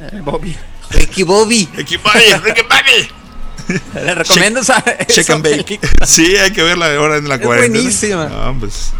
eh, 0.00 0.20
Bobby. 0.22 0.56
Ricky 0.90 1.22
Bobby. 1.24 1.68
Ricky 1.74 1.96
Bobby, 1.96 2.34
Ricky 2.44 2.62
Bobby. 2.62 3.08
Le 3.94 4.14
recomiendo 4.14 4.60
esa, 4.60 4.78
esa 4.78 5.06
Check 5.06 5.30
and 5.30 5.42
bake. 5.44 5.80
Sí, 6.06 6.36
hay 6.36 6.50
que 6.52 6.62
verla 6.62 6.94
ahora 6.96 7.16
en 7.16 7.28
la 7.28 7.36
Es 7.36 7.42
buenísima. 7.44 8.26
No, 8.26 8.56
pues. 8.60 8.92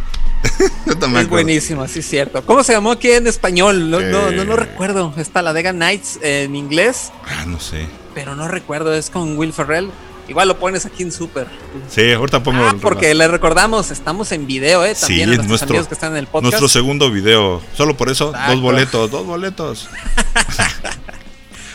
Yo 0.87 0.97
también 0.99 1.21
Es 1.23 1.27
acuerdo. 1.27 1.29
buenísimo, 1.45 1.89
sí 1.89 2.01
es 2.01 2.07
cierto. 2.09 2.45
¿Cómo 2.45 2.63
se 2.65 2.73
llamó 2.73 2.93
aquí 2.93 3.11
en 3.11 3.27
español? 3.27 3.91
No, 3.91 4.01
no, 4.01 4.31
no, 4.31 4.45
no 4.45 4.53
Eh. 4.55 4.57
recuerdo. 4.57 5.15
Está 5.17 5.41
la 5.43 5.53
Dega 5.53 5.73
Nights 5.73 6.19
en 6.23 6.55
inglés, 6.55 7.11
Ah, 7.29 7.45
no 7.47 7.59
sé. 7.61 7.87
pero 8.15 8.37
no 8.37 8.47
recuerdo. 8.49 8.95
Es 8.95 9.11
con 9.11 9.37
Will 9.39 9.53
Ferrell. 9.53 9.91
Igual 10.27 10.49
lo 10.49 10.59
pones 10.59 10.87
aquí 10.87 11.03
en 11.03 11.13
Super. 11.13 11.47
Sí, 11.91 12.13
ahorita 12.13 12.43
pongo. 12.43 12.65
Ah, 12.65 12.75
porque 12.81 13.13
le 13.15 13.29
recordamos, 13.29 13.91
estamos 13.91 14.33
en 14.33 14.47
video, 14.47 14.83
¿eh? 14.83 14.95
Sí, 14.95 15.01
También 15.03 15.23
a 15.23 15.27
nuestros 15.27 15.49
nuestro, 15.51 15.69
amigos 15.69 15.89
que 15.89 15.95
están 15.95 16.13
en 16.13 16.19
el 16.19 16.27
podcast. 16.27 16.45
nuestro 16.45 16.69
segundo 16.69 17.11
video. 17.11 17.61
Solo 17.77 17.95
por 17.95 18.09
eso, 18.09 18.31
Exacto. 18.31 18.53
dos 18.53 18.61
boletos, 18.63 19.11
dos 19.11 19.27
boletos. 19.27 19.89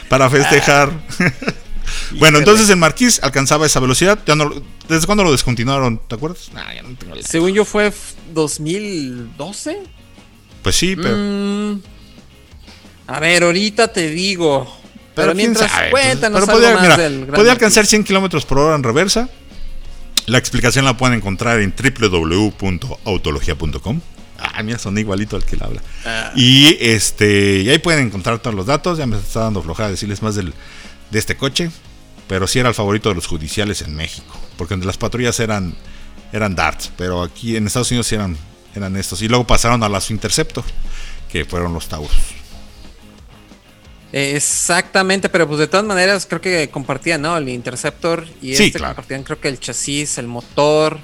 Para 0.09 0.29
festejar. 0.31 0.91
Bueno, 2.17 2.39
entonces 2.39 2.69
el 2.69 2.77
Marquis 2.77 3.19
alcanzaba 3.21 3.65
esa 3.65 3.79
velocidad. 3.79 4.19
Ya 4.25 4.35
no, 4.35 4.51
¿Desde 4.87 5.05
cuándo 5.05 5.23
lo 5.23 5.31
descontinuaron? 5.31 5.99
¿Te 6.07 6.15
acuerdas? 6.15 6.49
Nah, 6.53 6.73
ya 6.73 6.81
no 6.83 6.95
tengo 6.95 7.15
la- 7.15 7.23
Según 7.23 7.53
yo 7.53 7.65
fue 7.65 7.87
f- 7.87 8.15
2012. 8.33 9.77
Pues 10.63 10.75
sí, 10.75 10.95
pero. 10.95 11.15
Mm, 11.17 11.81
a 13.07 13.19
ver, 13.19 13.43
ahorita 13.43 13.87
te 13.89 14.09
digo. 14.09 14.65
Pero, 14.65 14.79
pero 15.15 15.33
quién 15.33 15.47
mientras 15.49 15.71
sabe, 15.71 15.89
cuéntanos 15.91 16.41
pero 16.41 16.51
algo 16.51 16.61
podía, 16.63 16.73
más 16.75 16.81
mira, 16.83 16.97
del 16.97 17.25
Gran 17.25 17.35
podía 17.35 17.51
alcanzar 17.51 17.85
100 17.85 18.03
kilómetros 18.03 18.45
por 18.45 18.59
hora 18.59 18.75
en 18.75 18.83
reversa. 18.83 19.29
La 20.27 20.37
explicación 20.37 20.85
la 20.85 20.95
pueden 20.95 21.17
encontrar 21.17 21.59
en 21.59 21.73
www.autologia.com. 21.75 24.01
Ah, 24.37 24.63
mira, 24.63 24.79
son 24.79 24.97
igualito 24.97 25.35
al 25.35 25.43
que 25.43 25.57
le 25.57 25.65
habla. 25.65 25.81
Ah. 26.05 26.31
Y 26.35 26.77
este, 26.79 27.59
y 27.61 27.69
ahí 27.69 27.79
pueden 27.79 28.05
encontrar 28.07 28.39
todos 28.39 28.55
los 28.55 28.65
datos. 28.65 28.97
Ya 28.97 29.05
me 29.05 29.17
está 29.17 29.41
dando 29.41 29.61
flojera 29.61 29.89
decirles 29.89 30.21
más 30.21 30.35
del, 30.35 30.53
de 31.11 31.19
este 31.19 31.35
coche. 31.35 31.69
Pero 32.29 32.47
sí 32.47 32.59
era 32.59 32.69
el 32.69 32.75
favorito 32.75 33.09
de 33.09 33.15
los 33.15 33.27
judiciales 33.27 33.81
en 33.81 33.93
México. 33.95 34.33
Porque 34.55 34.77
las 34.77 34.97
patrullas 34.97 35.37
eran 35.41 35.75
eran 36.31 36.55
darts, 36.55 36.91
pero 36.95 37.23
aquí 37.23 37.55
en 37.57 37.65
Estados 37.67 37.89
Unidos 37.91 38.07
sí 38.07 38.15
eran, 38.15 38.37
eran 38.75 38.95
estos. 38.95 39.21
Y 39.21 39.27
luego 39.27 39.45
pasaron 39.47 39.81
a 39.83 39.89
las 39.89 40.11
Interceptor, 40.11 40.63
que 41.31 41.43
fueron 41.43 41.73
los 41.73 41.87
Taurus. 41.87 42.11
Exactamente, 44.11 45.29
pero 45.29 45.47
pues 45.47 45.59
de 45.59 45.67
todas 45.67 45.85
maneras 45.85 46.25
creo 46.27 46.41
que 46.41 46.69
compartían, 46.69 47.21
¿no? 47.21 47.37
El 47.37 47.49
Interceptor 47.49 48.27
y 48.41 48.55
Sí, 48.55 48.65
este 48.65 48.79
claro. 48.79 48.95
compartían 48.95 49.23
creo 49.23 49.39
que 49.39 49.47
el 49.49 49.59
chasis, 49.59 50.17
el 50.17 50.27
motor, 50.27 50.99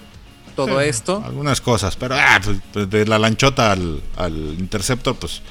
todo 0.56 0.80
Sí, 0.82 0.88
esto. 0.90 1.24
Algunas 1.24 1.62
cosas, 1.62 1.96
pero 1.96 2.16
ah, 2.16 2.40
pues, 2.44 2.58
pues, 2.74 2.90
de 2.90 3.06
la 3.06 3.20
lanchota 3.20 3.72
al, 3.72 4.02
al 4.16 4.36
Interceptor, 4.58 5.16
pues. 5.18 5.42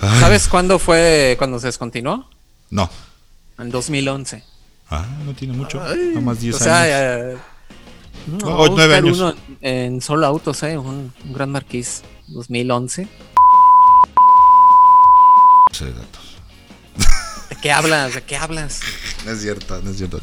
ay, 0.00 0.20
¿Sabes 0.20 0.48
cuándo 0.48 0.78
fue 0.80 1.36
cuando 1.38 1.60
se 1.60 1.66
descontinuó? 1.68 2.28
No. 2.70 2.90
En 3.58 3.70
2011. 3.70 4.42
Ah, 4.90 5.04
no 5.24 5.32
tiene 5.34 5.54
mucho. 5.54 5.78
Nada 5.80 6.20
más 6.20 6.40
10 6.40 6.54
o 6.54 6.58
sea, 6.58 6.82
años. 6.82 6.94
eh, 6.94 7.36
no, 8.26 8.38
No, 8.38 8.56
voy 8.56 8.66
a 8.68 8.70
nueve 8.72 9.00
buscar 9.00 9.04
años. 9.04 9.18
uno 9.18 9.34
en 9.60 10.00
solo 10.00 10.26
autos, 10.26 10.62
eh, 10.62 10.78
un, 10.78 11.12
un 11.24 11.32
Gran 11.32 11.50
Marquis 11.50 12.02
2011. 12.28 13.02
No 15.68 15.74
sé 15.74 15.84
de 15.86 15.92
datos. 15.92 16.22
¿De 17.50 17.56
qué 17.56 17.72
hablas? 17.72 18.14
¿De 18.14 18.22
qué 18.22 18.36
hablas? 18.36 18.80
No 19.26 19.32
es 19.32 19.42
cierto, 19.42 19.80
no 19.82 19.90
es 19.90 19.96
cierto. 19.98 20.20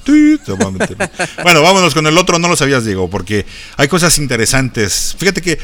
Bueno, 1.44 1.62
vámonos 1.62 1.94
con 1.94 2.08
el 2.08 2.18
otro, 2.18 2.40
no 2.40 2.48
lo 2.48 2.56
sabías, 2.56 2.86
Diego, 2.86 3.10
porque 3.10 3.46
hay 3.78 3.88
cosas 3.90 4.18
interesantes. 4.18 5.16
Fíjate 5.20 5.42
que 5.42 5.60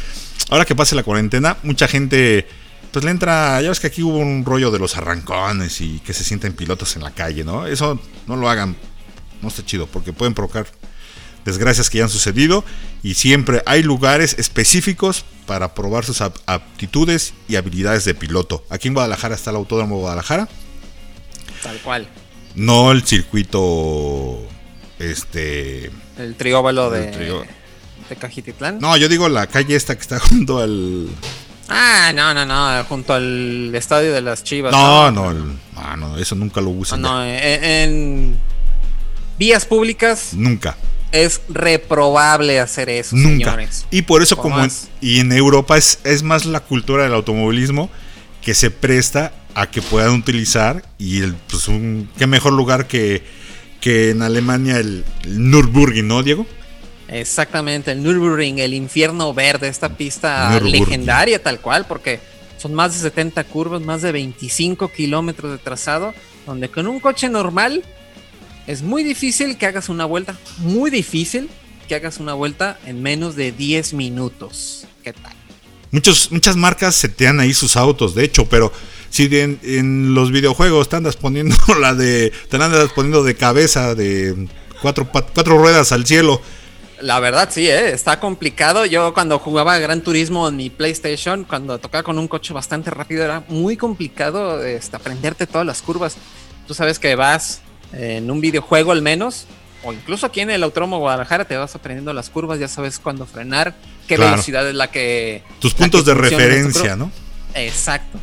ahora 0.50 0.66
que 0.66 0.76
pase 0.76 0.96
la 0.96 1.02
cuarentena, 1.04 1.56
mucha 1.64 1.88
gente 1.88 2.46
pues 2.92 3.06
le 3.06 3.10
entra, 3.12 3.60
ya 3.62 3.70
ves 3.70 3.80
que 3.80 3.88
aquí 3.88 4.04
hubo 4.04 4.18
un 4.18 4.44
rollo 4.46 4.70
de 4.70 4.78
los 4.80 4.98
arrancones 4.98 5.80
y 5.80 6.00
que 6.02 6.14
se 6.14 6.26
sienten 6.26 6.54
pilotos 6.54 6.98
en 6.98 7.04
la 7.04 7.12
calle, 7.12 7.46
¿no? 7.46 7.66
Eso 7.66 8.00
no 8.28 8.36
lo 8.36 8.50
hagan, 8.50 8.76
no 9.42 9.48
está 9.50 9.66
chido, 9.66 9.88
porque 9.88 10.14
pueden 10.14 10.34
provocar 10.34 10.68
desgracias 11.46 11.90
que 11.90 11.98
ya 11.98 12.04
han 12.04 12.10
sucedido 12.10 12.64
y 13.02 13.16
siempre 13.16 13.64
hay 13.66 13.82
lugares 13.84 14.36
específicos 14.38 15.26
para 15.48 15.74
probar 15.74 16.06
sus 16.06 16.22
ap- 16.22 16.38
aptitudes 16.46 17.34
y 17.48 17.56
habilidades 17.56 18.06
de 18.06 18.14
piloto. 18.14 18.64
Aquí 18.70 18.88
en 18.90 18.94
Guadalajara 18.94 19.34
está 19.36 19.50
el 19.50 19.56
Autódromo 19.58 19.96
de 19.96 20.02
Guadalajara, 20.02 20.48
Tal 21.64 21.78
cual. 21.80 22.08
no 22.56 22.92
el 22.92 23.04
circuito 23.04 24.40
este 25.00 25.92
El 26.18 26.36
trióbalo 26.36 26.90
de, 26.92 27.12
trió- 27.12 27.46
de 28.10 28.16
Cajititlán. 28.16 28.80
no 28.80 28.96
yo 28.98 29.08
digo 29.10 29.28
la 29.30 29.48
calle 29.48 29.76
esta 29.76 29.96
que 29.96 30.02
está 30.02 30.20
junto 30.30 30.60
al 30.60 31.08
Ah, 31.74 32.12
no, 32.14 32.34
no, 32.34 32.46
no, 32.46 32.84
junto 32.84 33.14
al 33.14 33.74
estadio 33.74 34.12
de 34.14 34.22
las 34.22 34.44
Chivas. 34.44 34.72
no 34.74 35.10
no 35.12 35.32
el- 35.32 35.58
ah, 35.76 35.96
no 35.98 36.18
eso 36.18 36.36
nunca 36.36 36.60
lo 36.62 36.70
No, 36.72 36.78
usan 36.80 37.02
no, 37.02 37.24
en, 37.26 37.64
en 37.64 38.38
vías 39.38 39.66
públicas. 39.66 40.30
Nunca. 40.34 40.78
Es 41.12 41.42
reprobable 41.50 42.60
hacer 42.60 42.90
eso, 42.90 43.16
nunca. 43.16 43.52
señores. 43.52 43.86
y 43.92 44.04
por 44.04 44.22
eso 44.22 44.38
como 44.38 44.64
en, 44.64 44.72
y 45.02 45.20
en 45.20 45.34
Europa 45.34 45.78
es, 45.78 46.00
es 46.06 46.24
más 46.24 46.46
la 46.46 46.62
cultura 46.62 47.04
del 47.04 47.14
automovilismo 47.14 47.90
que 48.42 48.54
se 48.54 48.72
presta 48.72 49.34
a 49.54 49.70
que 49.70 49.82
puedan 49.82 50.12
utilizar 50.14 50.86
y 50.98 51.22
el 51.22 51.36
pues 51.50 51.68
un 51.68 52.10
qué 52.18 52.28
mejor 52.28 52.54
lugar 52.54 52.88
que 52.88 53.24
que 53.82 54.12
en 54.12 54.22
Alemania 54.22 54.78
el, 54.78 55.04
el 55.26 55.52
Nürburgring 55.52 56.08
no 56.08 56.24
Diego 56.24 56.46
Exactamente, 57.12 57.92
el 57.92 58.02
Nürburgring, 58.04 58.60
el 58.60 58.74
infierno 58.74 59.34
verde, 59.34 59.68
esta 59.68 59.90
pista 59.90 60.58
legendaria 60.62 61.44
tal 61.44 61.60
cual, 61.60 61.86
porque 61.86 62.22
son 62.58 62.74
más 62.74 62.94
de 62.94 63.00
70 63.00 63.44
curvas, 63.44 63.82
más 63.82 64.02
de 64.02 64.14
25 64.14 64.88
kilómetros 64.88 65.52
de 65.52 65.58
trazado, 65.58 66.14
donde 66.46 66.70
con 66.70 66.88
un 66.88 67.02
coche 67.02 67.28
normal 67.28 67.84
es 68.72 68.82
muy 68.82 69.04
difícil 69.04 69.58
que 69.58 69.66
hagas 69.66 69.90
una 69.90 70.06
vuelta, 70.06 70.38
muy 70.60 70.90
difícil 70.90 71.50
que 71.90 71.96
hagas 71.96 72.20
una 72.20 72.34
vuelta 72.34 72.80
en 72.86 73.04
menos 73.04 73.36
de 73.36 73.52
10 73.52 73.94
minutos. 73.94 74.88
¿Qué 75.04 75.12
tal? 75.12 75.34
Muchos, 75.92 76.32
muchas 76.32 76.56
marcas 76.56 76.96
setean 76.96 77.42
ahí 77.42 77.54
sus 77.54 77.76
autos, 77.76 78.16
de 78.16 78.24
hecho, 78.24 78.46
pero 78.48 78.72
si 79.10 79.26
en, 79.36 79.60
en 79.64 80.14
los 80.14 80.32
videojuegos 80.32 80.88
te 80.88 80.96
andas 80.96 81.18
poniendo 81.18 81.56
la 81.82 81.94
de. 81.94 82.32
Te 82.48 82.56
andas 82.56 82.94
poniendo 82.94 83.24
de 83.24 83.36
cabeza, 83.36 83.94
de 83.94 84.48
cuatro, 84.82 85.06
cuatro 85.12 85.58
ruedas 85.58 85.92
al 85.92 86.06
cielo. 86.06 86.42
La 87.02 87.20
verdad 87.20 87.50
sí, 87.52 87.68
¿eh? 87.68 87.92
está 87.92 88.22
complicado. 88.22 88.86
Yo 88.86 89.14
cuando 89.14 89.38
jugaba 89.38 89.78
Gran 89.80 90.02
Turismo 90.02 90.48
en 90.48 90.56
mi 90.56 90.70
PlayStation, 90.70 91.44
cuando 91.44 91.78
tocaba 91.78 92.04
con 92.04 92.18
un 92.18 92.30
coche 92.30 92.54
bastante 92.54 92.90
rápido, 92.90 93.26
era 93.26 93.44
muy 93.50 93.76
complicado 93.76 94.64
este, 94.64 94.96
aprenderte 94.96 95.46
todas 95.46 95.68
las 95.68 95.82
curvas. 95.82 96.16
Tú 96.68 96.74
sabes 96.74 97.00
que 97.00 97.16
vas 97.16 97.62
en 97.94 98.30
un 98.32 98.42
videojuego 98.42 98.92
al 98.92 99.02
menos, 99.02 99.46
o 99.84 99.94
incluso 99.94 100.26
aquí 100.28 100.42
en 100.42 100.52
el 100.52 100.64
Autódromo 100.64 101.00
Guadalajara 101.00 101.46
te 101.46 101.58
vas 101.58 101.76
aprendiendo 101.76 102.14
las 102.14 102.30
curvas, 102.30 102.60
ya 102.60 102.68
sabes 102.68 103.00
cuándo 103.00 103.26
frenar, 103.26 103.76
qué 104.08 104.16
Claro. 104.16 104.32
velocidad 104.32 104.68
es 104.68 104.76
la 104.76 104.92
que... 104.92 105.44
Tus 105.60 105.74
la 105.74 105.80
puntos 105.80 106.04
que 106.04 106.12
de 106.12 106.16
referencia. 106.16 106.96
¿no? 106.96 107.12
Exacto. 107.56 108.20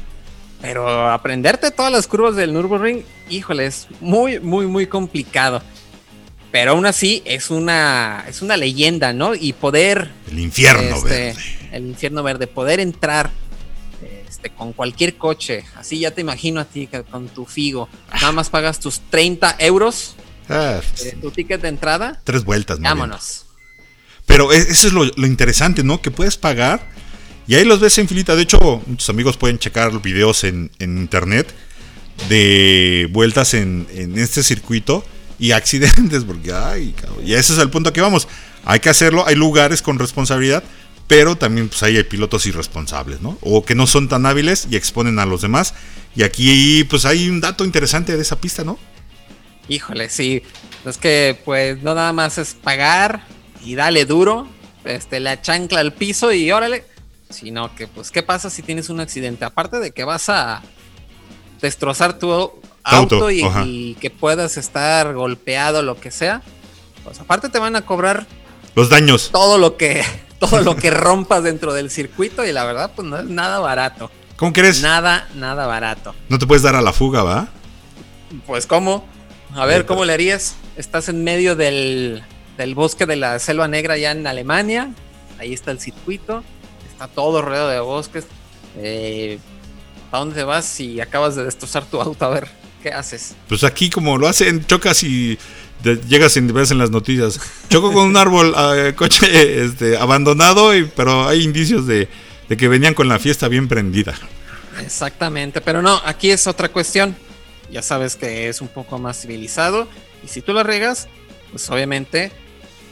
Pero 0.61 1.11
aprenderte 1.11 1.71
todas 1.71 1.93
las 1.93 2.07
curvas 2.07 2.35
del 2.35 2.53
Nürburgring, 2.53 3.05
híjole, 3.31 3.67
es 3.67 3.87
muy, 4.01 4.41
muy, 4.41 4.67
muy 4.67 4.87
complicado. 4.87 5.63
Pero 6.51 6.73
aún 6.73 6.87
así 6.87 7.23
es 7.27 7.51
una, 7.51 8.25
es 8.27 8.43
una 8.43 8.57
leyenda, 8.57 9.13
¿no? 9.13 9.35
Y 9.35 9.53
poder 9.53 10.11
El 10.31 10.39
infierno 10.39 10.97
este, 10.97 11.09
verde. 11.09 11.35
El 11.73 11.87
infierno 11.87 12.23
verde. 12.23 12.47
Poder 12.47 12.81
entrar 12.81 13.31
este, 14.39 14.51
con 14.51 14.73
cualquier 14.73 15.17
coche. 15.17 15.65
Así 15.77 15.99
ya 15.99 16.13
te 16.13 16.21
imagino 16.21 16.61
a 16.61 16.65
ti 16.65 16.89
con 17.11 17.29
tu 17.29 17.45
Figo. 17.45 17.89
Nada 18.13 18.33
más 18.33 18.49
pagas 18.51 18.79
tus 18.81 19.01
30 19.11 19.57
euros 19.59 20.15
Ah, 20.49 20.81
de 21.03 21.13
tu 21.13 21.31
ticket 21.31 21.61
de 21.61 21.69
entrada. 21.69 22.21
tres 22.25 22.45
vueltas, 22.45 22.79
bien. 22.79 22.89
Vámonos. 22.91 23.45
Pero 24.27 24.53
es- 24.53 24.69
eso 24.69 24.87
es 24.89 24.93
lo, 24.93 25.05
lo 25.05 25.27
interesante, 25.27 25.83
¿no? 25.85 26.01
Que 26.01 26.11
puedes 26.11 26.37
pagar 26.37 26.89
y 27.47 27.55
ahí 27.55 27.65
los 27.65 27.81
ves 27.81 27.99
en 27.99 28.09
filita. 28.09 28.35
De 28.37 28.43
hecho, 28.43 28.59
muchos 28.87 29.09
amigos 29.11 29.37
pueden 29.37 29.59
checar 29.59 30.01
videos 30.01 30.45
en, 30.45 30.71
en 30.79 30.99
internet 30.99 31.53
de 32.29 33.09
vueltas 33.13 33.55
en, 33.55 33.87
en 33.93 34.19
este 34.19 34.43
circuito 34.43 35.05
y 35.39 35.51
accidentes, 35.53 36.25
porque, 36.25 36.53
ay, 36.53 36.93
cabrón. 36.93 37.27
Y 37.27 37.35
ese 37.35 37.53
es 37.53 37.59
el 37.59 37.71
punto 37.71 37.93
que 37.93 38.01
vamos. 38.01 38.29
Hay 38.65 38.81
que 38.81 38.89
hacerlo, 38.89 39.27
hay 39.27 39.35
lugares 39.35 39.83
con 39.83 39.99
responsabilidad, 39.99 40.63
pero 41.09 41.37
también 41.37 41.69
pues, 41.69 41.83
ahí 41.83 41.97
hay 41.97 42.05
pilotos 42.05 42.47
irresponsables, 42.47 43.21
¿no? 43.21 43.37
O 43.41 43.65
que 43.65 43.75
no 43.75 43.87
son 43.89 44.09
tan 44.09 44.25
hábiles 44.27 44.69
y 44.71 44.77
exponen 44.77 45.19
a 45.19 45.27
los 45.27 45.43
demás. 45.43 45.75
Y 46.15 46.23
aquí, 46.23 46.85
pues 46.85 47.05
hay 47.05 47.29
un 47.29 47.41
dato 47.41 47.65
interesante 47.65 48.15
de 48.15 48.23
esa 48.23 48.41
pista, 48.41 48.63
¿no? 48.63 48.79
Híjole, 49.69 50.09
sí. 50.11 50.43
Es 50.85 50.99
que 50.99 51.39
pues 51.45 51.83
no 51.83 51.95
nada 51.95 52.13
más 52.13 52.39
es 52.39 52.55
pagar 52.55 53.25
y 53.65 53.75
dale 53.75 54.05
duro, 54.05 54.47
este, 54.85 55.19
la 55.21 55.43
chancla 55.43 55.81
al 55.81 55.93
piso 55.93 56.33
y 56.33 56.53
órale. 56.53 56.85
Sino 57.31 57.75
que 57.75 57.87
pues, 57.87 58.11
¿qué 58.11 58.23
pasa 58.23 58.49
si 58.49 58.63
tienes 58.63 58.89
un 58.89 59.01
accidente? 59.01 59.45
Aparte 59.45 59.81
de 59.81 59.91
que 59.91 60.05
vas 60.05 60.29
a 60.29 60.63
destrozar 61.61 62.19
tu 62.19 62.33
auto, 62.33 62.63
Auto, 62.85 63.31
y, 63.31 63.43
y 63.65 63.95
que 63.97 64.09
puedas 64.11 64.57
estar 64.57 65.13
golpeado, 65.13 65.83
lo 65.83 66.01
que 66.01 66.11
sea, 66.11 66.41
pues 67.05 67.21
aparte 67.21 67.51
te 67.51 67.59
van 67.59 67.77
a 67.77 67.83
cobrar 67.83 68.27
Los 68.75 68.89
daños. 68.89 69.29
todo 69.31 69.59
lo 69.59 69.77
que, 69.77 70.03
todo 70.39 70.61
lo 70.63 70.77
que 70.77 70.91
rompas 70.91 71.43
dentro 71.43 71.73
del 71.73 71.91
circuito 71.91 72.45
y 72.47 72.53
la 72.53 72.65
verdad 72.65 72.93
pues 72.95 73.07
no 73.07 73.19
es 73.19 73.25
nada 73.25 73.59
barato. 73.59 74.11
¿Cómo 74.37 74.53
quieres? 74.53 74.83
Nada, 74.83 75.29
nada 75.35 75.67
barato. 75.67 76.15
No 76.29 76.39
te 76.39 76.47
puedes 76.47 76.63
dar 76.63 76.77
a 76.77 76.81
la 76.81 76.93
fuga, 76.93 77.23
¿va? 77.23 77.49
Pues 78.47 78.67
cómo. 78.67 79.05
A 79.55 79.67
ver, 79.67 79.87
¿cómo 79.87 80.05
le 80.05 80.13
harías? 80.13 80.55
Estás 80.77 81.09
en 81.09 81.25
medio 81.25 81.57
del, 81.57 82.23
del 82.57 82.75
bosque 82.75 83.07
de 83.07 83.17
la 83.17 83.39
Selva 83.39 83.67
Negra 83.67 83.97
ya 83.97 84.13
en 84.13 84.27
Alemania. 84.27 84.91
Ahí 85.39 85.53
está 85.53 85.73
el 85.73 85.81
circuito. 85.81 86.45
Está 86.89 87.09
todo 87.09 87.43
rodeado 87.43 87.69
de 87.69 87.81
bosques. 87.81 88.27
Eh, 88.77 89.39
¿A 90.13 90.19
dónde 90.19 90.37
te 90.37 90.45
vas 90.45 90.65
si 90.65 91.01
acabas 91.01 91.35
de 91.35 91.45
destrozar 91.45 91.85
tu 91.87 92.01
auto? 92.01 92.25
A 92.25 92.29
ver, 92.29 92.49
¿qué 92.83 92.91
haces? 92.91 93.35
Pues 93.49 93.65
aquí 93.65 93.91
como 93.91 94.19
lo 94.19 94.29
hacen, 94.29 94.65
chocas 94.67 95.03
y 95.03 95.39
llegas 95.83 96.37
y 96.37 96.41
ves 96.41 96.71
en 96.71 96.79
las 96.79 96.91
noticias. 96.91 97.41
Choco 97.69 97.93
con 97.93 98.07
un 98.07 98.17
árbol, 98.17 98.55
eh, 98.77 98.95
coche 98.97 99.65
este, 99.65 99.97
abandonado, 99.97 100.71
pero 100.97 101.29
hay 101.29 101.43
indicios 101.43 101.87
de, 101.87 102.09
de 102.49 102.57
que 102.57 102.69
venían 102.69 102.95
con 102.95 103.09
la 103.09 103.19
fiesta 103.19 103.49
bien 103.49 103.69
prendida. 103.69 104.15
Exactamente, 104.81 105.61
pero 105.61 105.83
no, 105.83 106.01
aquí 106.05 106.31
es 106.31 106.47
otra 106.47 106.69
cuestión. 106.69 107.17
Ya 107.71 107.83
sabes 107.83 108.17
que 108.17 108.49
es 108.49 108.61
un 108.61 108.69
poco 108.69 108.99
más 108.99 109.21
civilizado. 109.21 109.89
Y 110.25 110.29
si 110.29 110.41
tú 110.41 110.53
la 110.53 110.63
regas, 110.63 111.09
pues 111.51 111.69
obviamente 111.71 112.33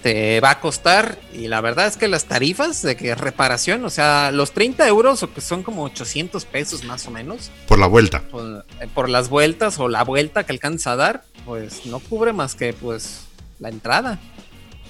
te 0.06 0.38
va 0.38 0.50
a 0.50 0.60
costar. 0.60 1.18
Y 1.32 1.48
la 1.48 1.60
verdad 1.60 1.88
es 1.88 1.96
que 1.96 2.06
las 2.06 2.26
tarifas 2.26 2.80
de 2.80 2.94
que 2.94 3.16
reparación, 3.16 3.84
o 3.84 3.90
sea, 3.90 4.30
los 4.30 4.52
30 4.52 4.86
euros, 4.86 5.24
o 5.24 5.34
que 5.34 5.40
son 5.40 5.64
como 5.64 5.82
800 5.82 6.44
pesos 6.44 6.84
más 6.84 7.08
o 7.08 7.10
menos, 7.10 7.50
Por 7.66 7.80
la 7.80 7.88
vuelta. 7.88 8.20
por, 8.30 8.64
eh, 8.80 8.86
por 8.94 9.08
las 9.08 9.28
vueltas 9.28 9.80
o 9.80 9.88
la 9.88 10.04
vuelta 10.04 10.46
que 10.46 10.52
alcanza 10.52 10.92
a 10.92 10.96
dar, 10.96 11.24
pues 11.44 11.86
no 11.86 11.98
cubre 11.98 12.32
más 12.32 12.54
que 12.54 12.72
pues 12.72 13.22
la 13.58 13.68
entrada. 13.68 14.20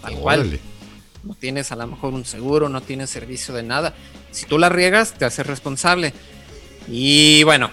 Tal 0.03 0.17
cual 0.17 0.41
Órale. 0.41 0.61
no 1.25 1.35
tienes 1.35 1.73
a 1.73 1.77
lo 1.77 1.87
mejor 1.87 2.13
un 2.13 2.27
seguro, 2.27 2.69
no 2.69 2.83
tienes 2.83 3.09
servicio 3.09 3.55
de 3.55 3.63
nada. 3.63 3.95
Si 4.33 4.45
tú 4.45 4.59
la 4.59 4.69
riegas, 4.69 5.15
te 5.15 5.25
haces 5.25 5.47
responsable. 5.47 6.13
Y 6.89 7.43
bueno, 7.45 7.71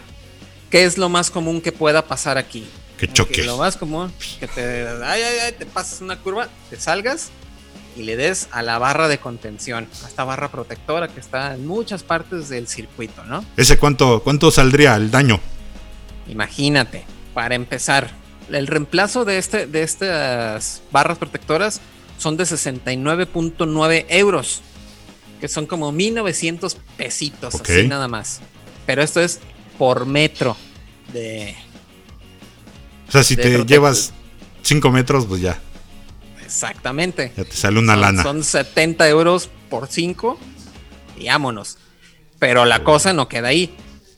¿qué 0.70 0.86
es 0.86 0.98
lo 0.98 1.10
más 1.10 1.30
común 1.30 1.60
que 1.60 1.74
pueda 1.74 2.04
pasar 2.08 2.38
aquí? 2.38 2.66
Que 2.98 3.08
Que 3.08 3.14
choques. 3.14 3.46
Lo 3.46 3.58
más 3.58 3.76
común, 3.78 4.12
que 4.40 4.48
te, 4.48 4.88
ay, 5.04 5.22
ay, 5.22 5.38
ay, 5.48 5.52
te 5.58 5.66
pasas 5.66 6.02
una 6.02 6.18
curva, 6.20 6.48
te 6.70 6.80
salgas 6.80 7.30
y 7.96 8.04
le 8.04 8.16
des 8.16 8.48
a 8.52 8.62
la 8.62 8.80
barra 8.80 9.08
de 9.08 9.18
contención, 9.20 9.88
a 10.04 10.08
esta 10.08 10.24
barra 10.24 10.50
protectora 10.50 11.08
que 11.08 11.20
está 11.20 11.54
en 11.56 11.68
muchas 11.68 12.04
partes 12.04 12.50
del 12.50 12.68
circuito, 12.68 13.24
¿no? 13.26 13.44
¿Ese 13.58 13.78
cuánto, 13.78 14.22
cuánto 14.24 14.50
saldría 14.52 14.96
el 14.96 15.12
daño? 15.12 15.40
Imagínate, 16.28 17.06
para 17.34 17.56
empezar, 17.56 18.12
el 18.52 18.68
reemplazo 18.68 19.26
de, 19.26 19.38
este, 19.38 19.68
de 19.68 19.84
estas 19.84 20.82
barras 20.92 21.18
protectoras 21.18 21.82
son 22.18 22.38
de 22.38 22.46
69.9 22.46 24.06
euros, 24.10 24.62
que 25.42 25.48
son 25.48 25.66
como 25.66 25.92
1900 25.92 26.78
pesitos, 26.98 27.56
Ok. 27.56 27.70
así 27.70 27.88
nada 27.88 28.08
más. 28.08 28.40
Pero 28.86 29.02
esto 29.02 29.20
es 29.22 29.40
por 29.78 30.06
metro 30.06 30.56
de... 31.12 31.56
O 33.08 33.12
sea, 33.12 33.24
si 33.24 33.36
te 33.36 33.64
llevas 33.66 34.14
5 34.64 34.92
metros, 34.92 35.26
pues 35.26 35.42
ya, 35.42 35.60
Exactamente. 36.44 37.32
ya 37.36 37.44
te 37.44 37.56
sale 37.56 37.80
una 37.80 37.94
son, 37.94 38.02
lana. 38.02 38.24
Son 38.24 38.44
70 38.44 39.10
euros 39.10 39.50
por 39.70 39.88
5 39.88 40.38
y 41.18 41.28
vámonos. 41.28 41.78
Pero 42.40 42.66
la 42.66 42.84
cosa 42.84 43.14
no 43.14 43.28
queda 43.28 43.48
ahí. 43.50 43.76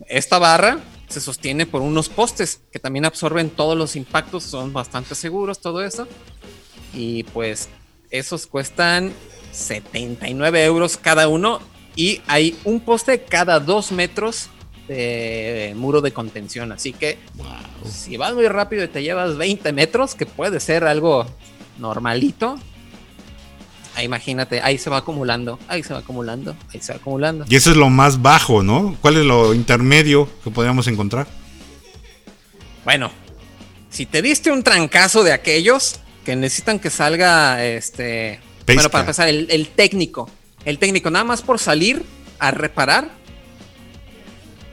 Esta 0.07 0.37
barra 0.37 0.79
se 1.07 1.21
sostiene 1.21 1.65
por 1.65 1.81
unos 1.81 2.09
postes 2.09 2.61
que 2.71 2.79
también 2.79 3.05
absorben 3.05 3.49
todos 3.49 3.77
los 3.77 3.95
impactos, 3.95 4.43
son 4.43 4.73
bastante 4.73 5.15
seguros, 5.15 5.59
todo 5.59 5.83
eso. 5.83 6.07
Y 6.93 7.23
pues 7.23 7.69
esos 8.09 8.47
cuestan 8.47 9.13
79 9.51 10.65
euros 10.65 10.97
cada 10.97 11.27
uno 11.27 11.59
y 11.95 12.21
hay 12.27 12.57
un 12.65 12.81
poste 12.81 13.23
cada 13.23 13.59
dos 13.59 13.91
metros 13.91 14.49
de 14.87 15.73
muro 15.77 16.01
de 16.01 16.11
contención. 16.11 16.71
Así 16.71 16.91
que 16.91 17.17
si 17.85 18.17
vas 18.17 18.33
muy 18.33 18.47
rápido 18.47 18.83
y 18.83 18.87
te 18.87 19.03
llevas 19.03 19.37
20 19.37 19.71
metros, 19.73 20.15
que 20.15 20.25
puede 20.25 20.59
ser 20.59 20.85
algo 20.85 21.25
normalito, 21.77 22.57
ahí 23.95 24.05
imagínate, 24.05 24.61
ahí 24.61 24.77
se 24.77 24.89
va 24.89 24.97
acumulando, 24.97 25.59
ahí 25.67 25.83
se 25.83 25.93
va 25.93 25.99
acumulando, 25.99 26.55
ahí 26.73 26.81
se 26.81 26.93
va 26.93 26.97
acumulando. 26.97 27.45
Y 27.49 27.55
eso 27.55 27.71
es 27.71 27.77
lo 27.77 27.89
más 27.89 28.21
bajo, 28.21 28.63
¿no? 28.63 28.97
¿Cuál 29.01 29.17
es 29.17 29.25
lo 29.25 29.53
intermedio 29.53 30.29
que 30.43 30.51
podríamos 30.51 30.87
encontrar? 30.87 31.27
Bueno, 32.83 33.11
si 33.89 34.05
te 34.05 34.21
diste 34.21 34.51
un 34.51 34.63
trancazo 34.63 35.23
de 35.23 35.33
aquellos 35.33 35.99
que 36.23 36.35
necesitan 36.35 36.79
que 36.79 36.89
salga 36.89 37.63
este. 37.65 38.39
Pesca. 38.65 38.81
Bueno, 38.81 38.89
para 38.89 39.01
empezar, 39.03 39.27
el, 39.29 39.47
el 39.49 39.69
técnico. 39.69 40.29
El 40.65 40.79
técnico, 40.79 41.11
nada 41.11 41.23
más 41.23 41.41
por 41.41 41.59
salir 41.59 42.03
a 42.39 42.51
reparar, 42.51 43.09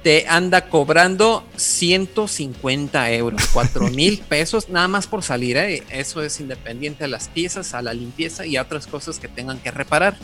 te 0.03 0.27
anda 0.29 0.69
cobrando 0.69 1.47
150 1.57 3.11
euros, 3.13 3.43
4 3.53 3.91
mil 3.91 4.19
pesos, 4.29 4.69
nada 4.69 4.89
más 4.89 5.07
por 5.07 5.23
salir. 5.23 5.57
¿eh? 5.57 5.83
Eso 5.91 6.23
es 6.23 6.41
independiente 6.41 7.05
a 7.05 7.09
las 7.09 7.29
piezas, 7.29 7.75
a 7.75 7.83
la 7.83 7.95
limpieza 7.95 8.45
y 8.45 8.57
a 8.57 8.63
otras 8.63 8.87
cosas 8.87 9.19
que 9.19 9.29
tengan 9.29 9.59
que 9.59 9.71
reparar. 9.71 10.17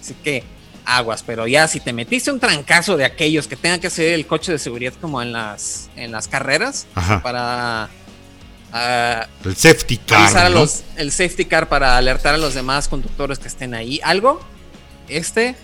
Así 0.00 0.14
que 0.14 0.42
aguas, 0.84 1.22
pero 1.24 1.46
ya 1.46 1.68
si 1.68 1.78
te 1.78 1.92
metiste 1.92 2.32
un 2.32 2.40
trancazo 2.40 2.96
de 2.96 3.04
aquellos 3.04 3.46
que 3.46 3.54
tengan 3.56 3.80
que 3.80 3.86
hacer 3.86 4.14
el 4.14 4.26
coche 4.26 4.50
de 4.50 4.58
seguridad 4.58 4.92
como 5.00 5.22
en 5.22 5.32
las, 5.32 5.88
en 5.94 6.10
las 6.10 6.26
carreras, 6.26 6.86
Ajá. 6.96 7.22
para 7.22 7.88
ah, 8.72 9.28
El 9.44 9.54
safety 9.56 9.98
car, 9.98 10.36
a 10.36 10.48
¿no? 10.48 10.60
los, 10.60 10.82
el 10.96 11.12
safety 11.12 11.44
car 11.44 11.68
para 11.68 11.96
alertar 11.96 12.34
a 12.34 12.38
los 12.38 12.54
demás 12.54 12.88
conductores 12.88 13.38
que 13.38 13.46
estén 13.46 13.74
ahí. 13.74 14.00
Algo, 14.02 14.40
este 15.08 15.54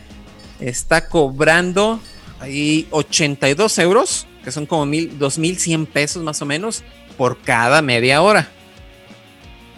está 0.61 1.09
cobrando 1.09 2.01
ahí 2.41 2.87
82 2.91 3.79
euros, 3.79 4.27
que 4.45 4.51
son 4.51 4.67
como 4.67 4.87
mil, 4.87 5.19
2100 5.19 5.87
pesos 5.87 6.23
más 6.23 6.41
o 6.43 6.47
menos, 6.47 6.83
por 7.17 7.39
cada 7.41 7.83
media 7.83 8.23
hora. 8.23 8.49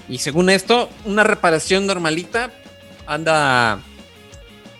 Y 0.08 0.18
según 0.18 0.50
esto, 0.50 0.88
una 1.04 1.24
reparación 1.24 1.86
normalita 1.86 2.50
anda 3.06 3.80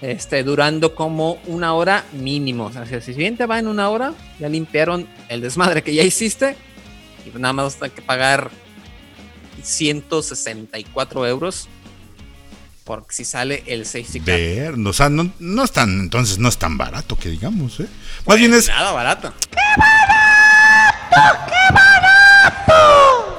este, 0.01 0.43
durando 0.43 0.95
como 0.95 1.39
una 1.47 1.75
hora 1.75 2.05
mínimo. 2.13 2.67
O 2.67 2.73
sea, 2.73 3.01
si 3.01 3.13
bien 3.13 3.37
te 3.37 3.47
va 3.47 3.59
en 3.59 3.69
una 3.69 3.91
hora, 3.91 4.15
ya 4.39 4.49
limpiaron 4.49 5.07
el 5.29 5.41
desmadre 5.41 5.83
que 5.83 5.95
ya 5.95 6.03
hiciste 6.03 6.57
y 7.27 7.39
nada 7.39 7.53
más 7.53 7.81
hay 7.83 7.91
que 7.91 8.03
pagar 8.03 8.51
164 9.63 11.27
euros 11.27 11.69
porque 12.85 13.15
si 13.15 13.25
sale 13.25 13.63
el 13.67 13.87
safety 13.87 14.21
car. 14.21 14.37
Ver, 14.37 14.75
o 14.75 14.93
sea, 14.93 15.09
no, 15.09 15.33
no 15.39 15.65
es 15.65 15.73
tan, 15.73 16.01
entonces 16.01 16.39
no 16.39 16.49
es 16.49 16.59
tan 16.59 16.77
barato 16.77 17.19
que 17.19 17.29
digamos, 17.29 17.81
¿eh? 17.81 17.89
Más 18.27 18.39
bien 18.39 18.53
es, 18.55 18.69
Nada 18.69 18.93
barato. 18.93 19.33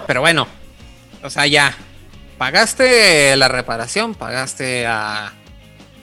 Pero 0.08 0.22
bueno, 0.22 0.48
o 1.24 1.30
sea, 1.30 1.48
ya. 1.48 1.76
Pagaste 2.38 3.36
la 3.36 3.48
reparación, 3.48 4.16
pagaste 4.16 4.88
a, 4.88 5.32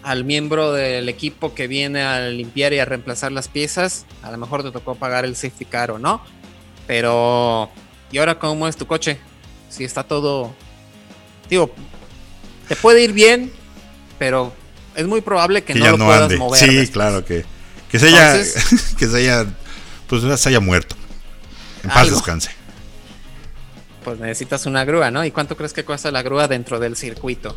al 0.05 0.24
miembro 0.24 0.72
del 0.72 1.09
equipo 1.09 1.53
que 1.53 1.66
viene 1.66 2.03
a 2.03 2.20
limpiar 2.29 2.72
y 2.72 2.79
a 2.79 2.85
reemplazar 2.85 3.33
las 3.33 3.48
piezas. 3.48 4.07
A 4.22 4.31
lo 4.31 4.38
mejor 4.38 4.62
te 4.62 4.70
tocó 4.70 4.94
pagar 4.94 5.24
el 5.24 5.35
safety 5.35 5.64
car 5.64 5.90
o 5.90 5.98
no. 5.98 6.22
Pero, 6.87 7.70
¿y 8.12 8.18
ahora 8.18 8.38
cómo 8.38 8.68
es 8.68 8.77
tu 8.77 8.87
coche? 8.87 9.18
Si 9.68 9.85
está 9.85 10.05
todo. 10.05 10.55
Digo, 11.51 11.74
te 12.68 12.76
puede 12.76 13.02
ir 13.02 13.12
bien, 13.12 13.50
pero 14.18 14.52
es 14.94 15.07
muy 15.07 15.20
probable 15.20 15.62
que, 15.64 15.72
que 15.72 15.78
no 15.78 15.85
ya 15.85 15.90
lo 15.92 15.98
no 15.98 16.04
puedas 16.07 16.22
ande. 16.22 16.37
mover. 16.37 16.61
Sí, 16.61 16.66
después. 16.66 16.90
claro, 16.90 17.24
que, 17.24 17.44
que 17.90 17.98
se 17.98 18.09
haya, 18.09 18.37
Entonces- 18.37 18.94
que 18.98 19.07
se 19.07 19.16
haya, 19.18 19.46
pues 20.09 20.40
se 20.40 20.48
haya 20.48 20.61
muerto. 20.61 20.96
En 21.83 21.90
paz 21.90 21.98
Algo. 21.98 22.16
descanse. 22.16 22.50
pues 24.04 24.18
necesitas 24.18 24.66
una 24.66 24.85
grúa, 24.85 25.11
¿no? 25.11 25.24
¿Y 25.24 25.31
cuánto 25.31 25.57
crees 25.57 25.72
que 25.72 25.85
cuesta 25.85 26.11
la 26.11 26.22
grúa 26.22 26.48
dentro 26.48 26.78
del 26.78 26.96
circuito? 26.96 27.57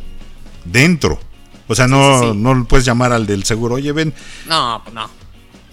Dentro. 0.64 1.18
O 1.68 1.74
sea, 1.74 1.86
no, 1.86 2.20
sí, 2.20 2.26
sí. 2.32 2.36
no 2.36 2.64
puedes 2.66 2.84
llamar 2.84 3.12
al 3.12 3.26
del 3.26 3.44
seguro. 3.44 3.76
Oye, 3.76 3.92
ven, 3.92 4.12
No, 4.46 4.80
pues 4.84 4.94
no. 4.94 5.08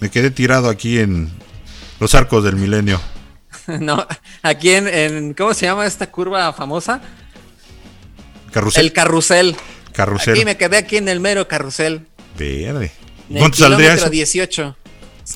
me 0.00 0.10
quedé 0.10 0.30
tirado 0.30 0.68
aquí 0.68 0.98
en 0.98 1.30
los 1.98 2.14
arcos 2.14 2.42
del 2.44 2.56
milenio. 2.56 3.00
no, 3.66 4.06
aquí 4.42 4.70
en, 4.70 4.88
en- 4.88 5.34
¿cómo 5.34 5.52
se 5.54 5.66
llama 5.66 5.86
esta 5.86 6.10
curva 6.10 6.52
famosa? 6.52 7.00
Carrusel. 8.52 8.84
El 8.86 8.92
carrusel. 8.92 9.56
carrusel. 9.92 10.34
Aquí 10.34 10.44
me 10.44 10.56
quedé 10.56 10.78
aquí 10.78 10.96
en 10.96 11.08
el 11.08 11.20
mero 11.20 11.46
carrusel. 11.48 12.06
Verde. 12.38 12.92
¿Cuánto 13.28 13.58
saldría 13.58 13.94
kilómetro 13.96 14.04
eso? 14.06 14.10
18. 14.10 14.76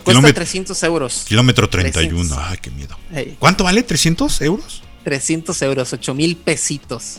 Cuesta 0.03 0.05
Kilómetro- 0.11 0.35
300 0.35 0.83
euros. 0.83 1.25
Kilómetro 1.29 1.69
31. 1.71 2.19
300. 2.35 2.39
Ay, 2.51 2.59
qué 2.61 2.71
miedo. 2.71 2.99
¿Cuánto 3.39 3.63
vale? 3.65 3.87
¿300 3.87 4.41
euros? 4.43 4.83
300 5.05 5.61
euros, 5.63 5.93
8 5.93 6.15
mil 6.15 6.37
pesitos. 6.37 7.19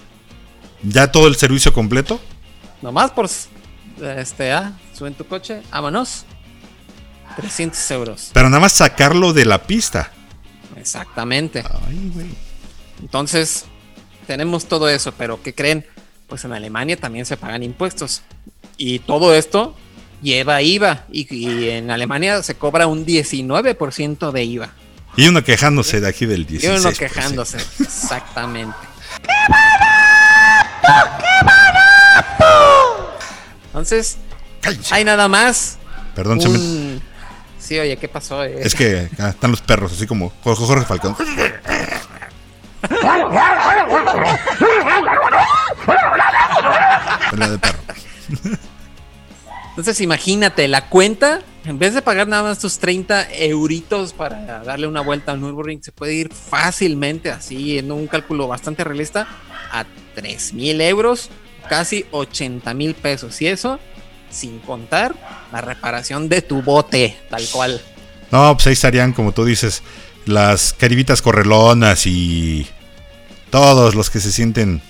¿Ya 0.84 1.12
todo 1.12 1.28
el 1.28 1.36
servicio 1.36 1.72
completo? 1.72 2.20
Nomás 2.82 3.12
por 3.12 3.30
este, 4.02 4.52
ah, 4.52 4.74
suben 4.94 5.14
tu 5.14 5.26
coche, 5.26 5.62
vámonos. 5.72 6.26
300 7.38 7.92
euros. 7.92 8.30
Pero 8.34 8.50
nada 8.50 8.60
más 8.60 8.74
sacarlo 8.74 9.34
de 9.34 9.46
la 9.46 9.64
pista. 9.64 10.12
Exactamente. 10.76 11.64
Ay, 11.88 12.12
güey. 12.14 12.28
Entonces, 13.02 13.66
tenemos 14.26 14.66
todo 14.66 14.90
eso, 14.90 15.12
pero 15.18 15.42
¿qué 15.42 15.54
creen? 15.54 15.86
Pues 16.28 16.44
en 16.46 16.54
Alemania 16.54 16.98
también 16.98 17.26
se 17.26 17.38
pagan 17.38 17.64
impuestos. 17.64 18.22
Y 18.78 19.00
todo 19.00 19.34
esto 19.36 19.76
lleva 20.22 20.62
IVA. 20.62 21.04
Y, 21.12 21.34
y 21.36 21.70
en 21.70 21.92
Alemania 21.92 22.42
se 22.44 22.56
cobra 22.56 22.88
un 22.88 23.06
19% 23.06 24.32
de 24.32 24.44
IVA. 24.44 24.70
Y 25.18 25.28
uno 25.28 25.44
quejándose 25.44 26.02
de 26.02 26.08
aquí 26.10 26.26
del 26.26 26.42
Y 26.42 26.58
16%. 26.60 26.80
uno 26.80 26.92
quejándose. 26.92 27.58
Exactamente. 27.80 28.76
Entonces, 33.68 34.18
Cállense. 34.62 34.94
hay 34.96 35.04
nada 35.04 35.28
más. 35.28 35.78
Perdón, 36.16 36.42
se 36.42 36.50
me- 36.50 36.58
un... 36.58 37.02
Sí, 37.60 37.78
oye, 37.80 37.98
¿qué 37.98 38.08
pasó? 38.08 38.44
eh? 38.44 38.60
es 38.62 38.76
que 38.76 39.10
acá 39.12 39.30
están 39.30 39.50
los 39.52 39.62
perros, 39.62 39.92
así 39.92 40.06
como 40.06 40.32
Jorge 40.44 40.66
Jorge 40.66 40.86
Falcón. 40.86 41.16
Pelea 47.32 47.50
de 47.50 47.58
perro. 47.58 47.80
Entonces 49.70 50.00
imagínate, 50.00 50.70
la 50.70 50.88
cuenta, 50.88 51.42
en 51.66 51.78
vez 51.78 51.94
de 51.94 52.02
pagar 52.02 52.30
nada 52.30 52.44
más 52.44 52.60
tus 52.60 52.80
30 52.80 53.34
euritos 53.34 54.14
para 54.14 54.64
darle 54.64 54.88
una 54.88 55.02
vuelta 55.02 55.34
al 55.34 55.42
Nürburgring, 55.42 55.84
se 55.84 55.92
puede 55.92 56.14
ir 56.14 56.34
fácilmente, 56.34 57.30
así 57.30 57.78
en 57.78 57.92
un 57.92 58.08
cálculo 58.08 58.48
bastante 58.48 58.86
realista, 58.86 59.28
a 59.74 59.84
3 60.16 60.54
mil 60.54 60.80
euros, 60.80 61.30
casi 61.68 62.06
80 62.12 62.74
mil 62.74 62.96
pesos. 62.96 63.42
Y 63.42 63.48
eso 63.48 63.80
sin 64.30 64.60
contar 64.60 65.16
la 65.52 65.62
reparación 65.62 66.30
de 66.30 66.42
tu 66.42 66.62
bote, 66.62 67.18
tal 67.30 67.44
cual. 67.52 67.82
No, 68.32 68.54
pues 68.54 68.68
ahí 68.68 68.74
estarían, 68.74 69.14
como 69.14 69.32
tú 69.32 69.46
dices, 69.46 69.84
las 70.26 70.74
caribitas 70.74 71.22
correlonas 71.22 72.06
y 72.06 72.68
todos 73.56 73.96
los 73.96 74.10
que 74.10 74.20
se 74.20 74.32
sienten. 74.32 74.82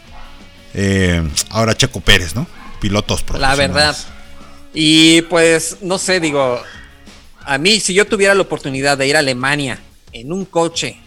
eh, 0.74 1.22
ahora 1.52 1.76
Checo 1.76 2.02
Pérez, 2.02 2.36
¿no? 2.36 2.48
Pilotos 2.82 3.22
La 3.22 3.26
profesionales. 3.26 3.58
verdad. 3.74 3.96
Y 4.74 5.22
pues, 5.24 5.78
no 5.82 5.98
sé, 5.98 6.20
digo, 6.20 6.60
a 7.46 7.58
mí 7.58 7.80
si 7.80 7.94
yo 7.94 8.06
tuviera 8.06 8.34
la 8.36 8.42
oportunidad 8.42 8.98
de 8.98 9.08
ir 9.08 9.16
a 9.16 9.20
Alemania 9.20 9.80
en 10.12 10.34
un 10.34 10.46
coche, 10.46 10.98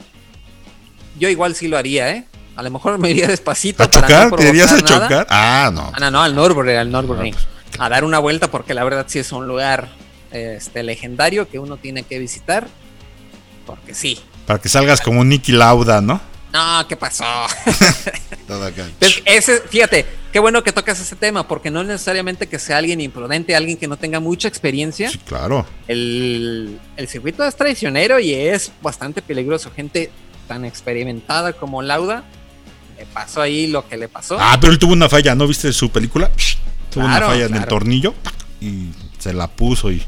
yo 1.18 1.28
igual 1.28 1.54
sí 1.54 1.68
lo 1.68 1.76
haría, 1.76 2.10
¿eh? 2.12 2.24
A 2.56 2.62
lo 2.62 2.70
mejor 2.70 2.96
me 2.98 3.10
iría 3.10 3.26
despacito. 3.26 3.82
¿A 3.82 3.86
no 3.86 3.92
chocar? 3.92 4.30
¿Te 4.36 4.48
irías 4.48 4.70
a 4.72 4.76
nada. 4.76 4.86
chocar? 4.86 5.26
Ah, 5.28 5.70
no. 5.72 5.92
Ah, 5.94 6.00
no, 6.00 6.10
no, 6.12 6.22
al 6.22 6.34
Nürburgring, 6.34 6.76
al 6.78 6.90
Nürburgring. 6.90 7.34
Ah, 7.78 7.86
A 7.86 7.88
dar 7.88 8.04
una 8.04 8.18
vuelta 8.20 8.50
porque 8.50 8.72
la 8.74 8.84
verdad 8.84 9.04
sí 9.08 9.18
es 9.18 9.30
un 9.32 9.46
lugar 9.46 9.88
este, 10.32 10.82
legendario 10.82 11.48
que 11.48 11.58
uno 11.58 11.76
tiene 11.76 12.04
que 12.04 12.18
visitar. 12.18 12.66
Porque 13.66 13.94
sí. 13.94 14.18
Para 14.46 14.60
que 14.60 14.68
salgas 14.68 15.00
como 15.00 15.24
Nicky 15.24 15.52
Lauda, 15.52 16.00
¿no? 16.00 16.20
No, 16.52 16.86
¿qué 16.88 16.96
pasó? 16.96 17.24
Todo 18.46 18.64
acá. 18.64 18.86
Pues 18.98 19.20
ese, 19.26 19.60
fíjate, 19.60 20.06
qué 20.32 20.38
bueno 20.38 20.62
que 20.64 20.72
tocas 20.72 20.98
ese 21.00 21.14
tema, 21.16 21.46
porque 21.46 21.70
no 21.70 21.84
necesariamente 21.84 22.46
que 22.46 22.58
sea 22.58 22.78
alguien 22.78 23.00
imprudente, 23.00 23.54
alguien 23.54 23.76
que 23.76 23.86
no 23.86 23.98
tenga 23.98 24.18
mucha 24.20 24.48
experiencia. 24.48 25.10
Sí, 25.10 25.18
claro. 25.18 25.66
El, 25.86 26.80
el 26.96 27.08
circuito 27.08 27.44
es 27.44 27.54
traicionero 27.54 28.18
y 28.18 28.32
es 28.32 28.72
bastante 28.80 29.20
peligroso. 29.20 29.70
Gente 29.74 30.10
tan 30.46 30.64
experimentada 30.64 31.52
como 31.52 31.82
Lauda, 31.82 32.24
le 32.96 33.04
pasó 33.06 33.42
ahí 33.42 33.66
lo 33.66 33.86
que 33.86 33.98
le 33.98 34.08
pasó. 34.08 34.38
Ah, 34.40 34.56
pero 34.58 34.72
él 34.72 34.78
tuvo 34.78 34.94
una 34.94 35.08
falla, 35.10 35.34
¿no 35.34 35.46
viste 35.46 35.70
su 35.74 35.90
película? 35.90 36.30
Tuvo 36.90 37.04
Claro, 37.04 37.26
una 37.26 37.34
falla 37.34 37.46
en 37.46 37.54
el 37.54 37.66
tornillo 37.66 38.14
y 38.62 38.86
se 39.18 39.34
la 39.34 39.48
puso 39.48 39.92
y 39.92 40.02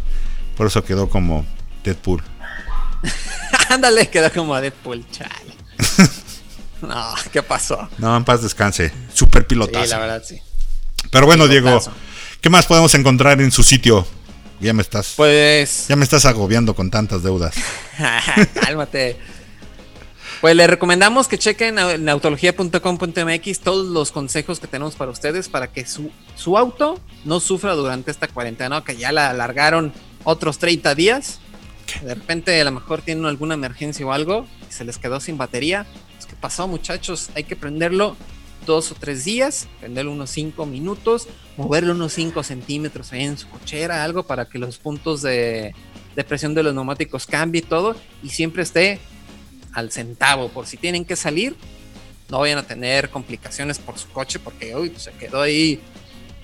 por 0.56 0.66
eso 0.66 0.82
quedó 0.82 1.10
como 1.10 1.44
Deadpool. 1.84 2.22
Ándale, 3.68 4.08
quedó 4.08 4.32
como 4.32 4.58
Deadpool, 4.58 5.04
chale. 5.10 5.30
no, 6.88 7.14
¿qué 7.32 7.42
pasó? 7.42 7.88
No, 7.98 8.16
en 8.16 8.24
paz 8.24 8.42
descanse. 8.42 8.92
Super 9.12 9.42
Sí, 9.42 9.48
pilotazo. 9.48 9.86
la 9.86 9.98
verdad, 9.98 10.22
sí. 10.26 10.40
pero 11.10 11.26
bueno, 11.26 11.46
Diego. 11.48 11.80
¿qué 12.40 12.50
más 12.50 12.66
podemos 12.66 12.94
encontrar 12.94 13.40
en 13.40 13.50
su 13.50 13.62
sitio? 13.62 14.06
Ya 14.60 14.72
me 14.74 14.82
estás, 14.82 15.14
Pues. 15.16 15.86
ya 15.88 15.96
me 15.96 16.04
estás 16.04 16.26
agobiando 16.26 16.74
con 16.74 16.90
tantas 16.90 17.22
deudas. 17.22 17.54
Cálmate. 18.54 19.16
Pues 20.42 20.56
le 20.56 20.66
recomendamos 20.66 21.28
que 21.28 21.38
chequen 21.38 21.78
en 21.78 22.08
autología.com.mx 22.08 23.60
todos 23.60 23.86
los 23.88 24.10
consejos 24.10 24.58
que 24.60 24.66
tenemos 24.66 24.94
para 24.96 25.10
ustedes 25.10 25.48
para 25.50 25.70
que 25.70 25.84
su, 25.86 26.10
su 26.34 26.56
auto 26.56 26.98
no 27.24 27.40
sufra 27.40 27.74
durante 27.74 28.10
esta 28.10 28.26
cuarentena, 28.28 28.76
¿no? 28.76 28.84
que 28.84 28.96
ya 28.96 29.12
la 29.12 29.30
alargaron 29.30 29.92
otros 30.24 30.58
30 30.58 30.94
días. 30.94 31.40
De 32.02 32.14
repente 32.14 32.58
a 32.58 32.64
lo 32.64 32.70
mejor 32.72 33.02
tienen 33.02 33.26
alguna 33.26 33.54
emergencia 33.54 34.06
o 34.06 34.12
algo 34.12 34.46
y 34.68 34.72
se 34.72 34.84
les 34.84 34.96
quedó 34.96 35.20
sin 35.20 35.36
batería. 35.36 35.86
Pues, 36.30 36.34
¿Qué 36.34 36.36
pasó 36.40 36.68
muchachos? 36.68 37.30
Hay 37.34 37.44
que 37.44 37.56
prenderlo 37.56 38.16
dos 38.66 38.92
o 38.92 38.94
tres 38.94 39.24
días, 39.24 39.68
prenderlo 39.80 40.12
unos 40.12 40.30
5 40.30 40.66
minutos, 40.66 41.28
moverlo 41.56 41.92
unos 41.92 42.12
5 42.12 42.42
centímetros 42.42 43.12
ahí 43.12 43.24
en 43.24 43.38
su 43.38 43.48
cochera, 43.48 44.04
algo 44.04 44.24
para 44.24 44.48
que 44.48 44.58
los 44.58 44.78
puntos 44.78 45.22
de, 45.22 45.74
de 46.14 46.24
presión 46.24 46.54
de 46.54 46.62
los 46.62 46.74
neumáticos 46.74 47.26
cambie 47.26 47.62
y 47.62 47.64
todo 47.64 47.96
y 48.22 48.28
siempre 48.28 48.62
esté 48.62 49.00
al 49.72 49.90
centavo 49.90 50.48
por 50.48 50.66
si 50.66 50.76
tienen 50.76 51.04
que 51.04 51.14
salir 51.14 51.54
no 52.28 52.40
vayan 52.40 52.58
a 52.58 52.64
tener 52.64 53.08
complicaciones 53.08 53.78
por 53.78 53.98
su 53.98 54.08
coche 54.08 54.38
porque 54.38 54.74
uy, 54.74 54.90
pues, 54.90 55.04
se 55.04 55.12
quedó 55.12 55.40
ahí 55.40 55.80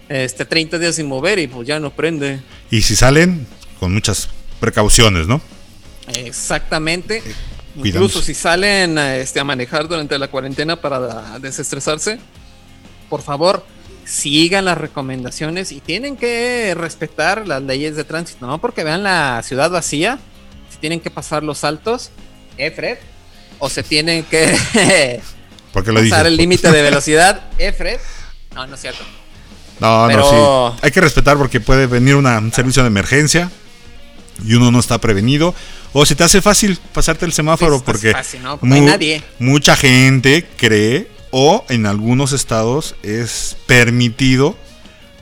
este 0.09 0.45
30 0.45 0.79
días 0.79 0.95
sin 0.95 1.07
mover 1.07 1.39
y 1.39 1.49
pues 1.49 1.67
ya 1.67 1.81
no 1.81 1.91
prende 1.91 2.41
Y 2.71 2.81
si 2.83 2.97
salen, 2.97 3.47
con 3.79 3.93
muchas 3.93 4.29
precauciones, 4.61 5.27
¿no? 5.27 5.41
exactamente 6.09 7.21
cuidándose. 7.81 7.89
incluso 8.19 8.21
si 8.27 8.35
salen 8.35 8.99
a, 8.99 9.17
este, 9.17 9.41
a 9.41 9.45
manejar 9.45 9.89
durante 9.89 10.19
la 10.19 10.29
cuarentena 10.29 10.77
para 10.77 11.39
desestresarse 11.39 12.19
por 13.09 13.23
favor 13.23 13.65
sigan 14.05 14.65
las 14.65 14.79
recomendaciones 14.79 15.73
y 15.73 15.81
tienen 15.81 16.17
que 16.17 16.75
respetar 16.77 17.47
las 17.47 17.63
leyes 17.63 17.97
de 17.97 18.05
tránsito 18.05 18.47
no 18.47 18.59
porque 18.59 18.85
vean 18.85 19.03
la 19.03 19.43
ciudad 19.45 19.71
vacía 19.71 20.19
si 20.71 20.79
tienen 20.79 21.01
que 21.01 21.11
pasar 21.11 21.43
los 21.43 21.59
saltos 21.59 22.11
eh 22.59 22.71
Fred 22.71 22.99
o 23.59 23.69
se 23.71 23.83
tienen 23.83 24.23
que 24.25 24.47
dije. 24.75 25.21
pasar 25.73 26.27
el 26.27 26.37
límite 26.37 26.71
de 26.71 26.83
velocidad, 26.91 27.43
¿eh, 27.59 27.73
Fred? 27.73 27.99
No, 28.55 28.67
no 28.67 28.75
es 28.75 28.81
cierto. 28.81 29.03
No, 29.81 30.05
Pero- 30.09 30.21
no, 30.33 30.73
sí. 30.75 30.79
Hay 30.83 30.91
que 30.91 31.01
respetar 31.01 31.37
porque 31.39 31.61
puede 31.61 31.87
venir 31.87 32.17
una- 32.17 32.39
un 32.39 32.53
servicio 32.53 32.83
de 32.83 32.89
emergencia 32.89 33.51
y 34.45 34.55
uno 34.55 34.71
no 34.71 34.79
está 34.79 34.99
prevenido. 35.01 35.55
O 35.99 36.05
se 36.05 36.15
te 36.15 36.25
hace 36.25 36.43
fácil 36.43 36.79
pasarte 36.93 37.25
el 37.25 37.33
semáforo 37.33 37.77
está 37.77 37.87
porque, 37.87 38.13
fácil, 38.13 38.43
¿no? 38.43 38.59
Porque 38.59 38.69
no 38.69 38.75
hay 38.75 38.81
nadie. 38.83 39.23
mucha 39.39 39.77
gente 39.77 40.47
cree 40.59 41.09
o 41.31 41.65
en 41.71 41.87
algunos 41.87 42.33
estados 42.33 42.97
es 43.03 43.57
permitido 43.65 44.59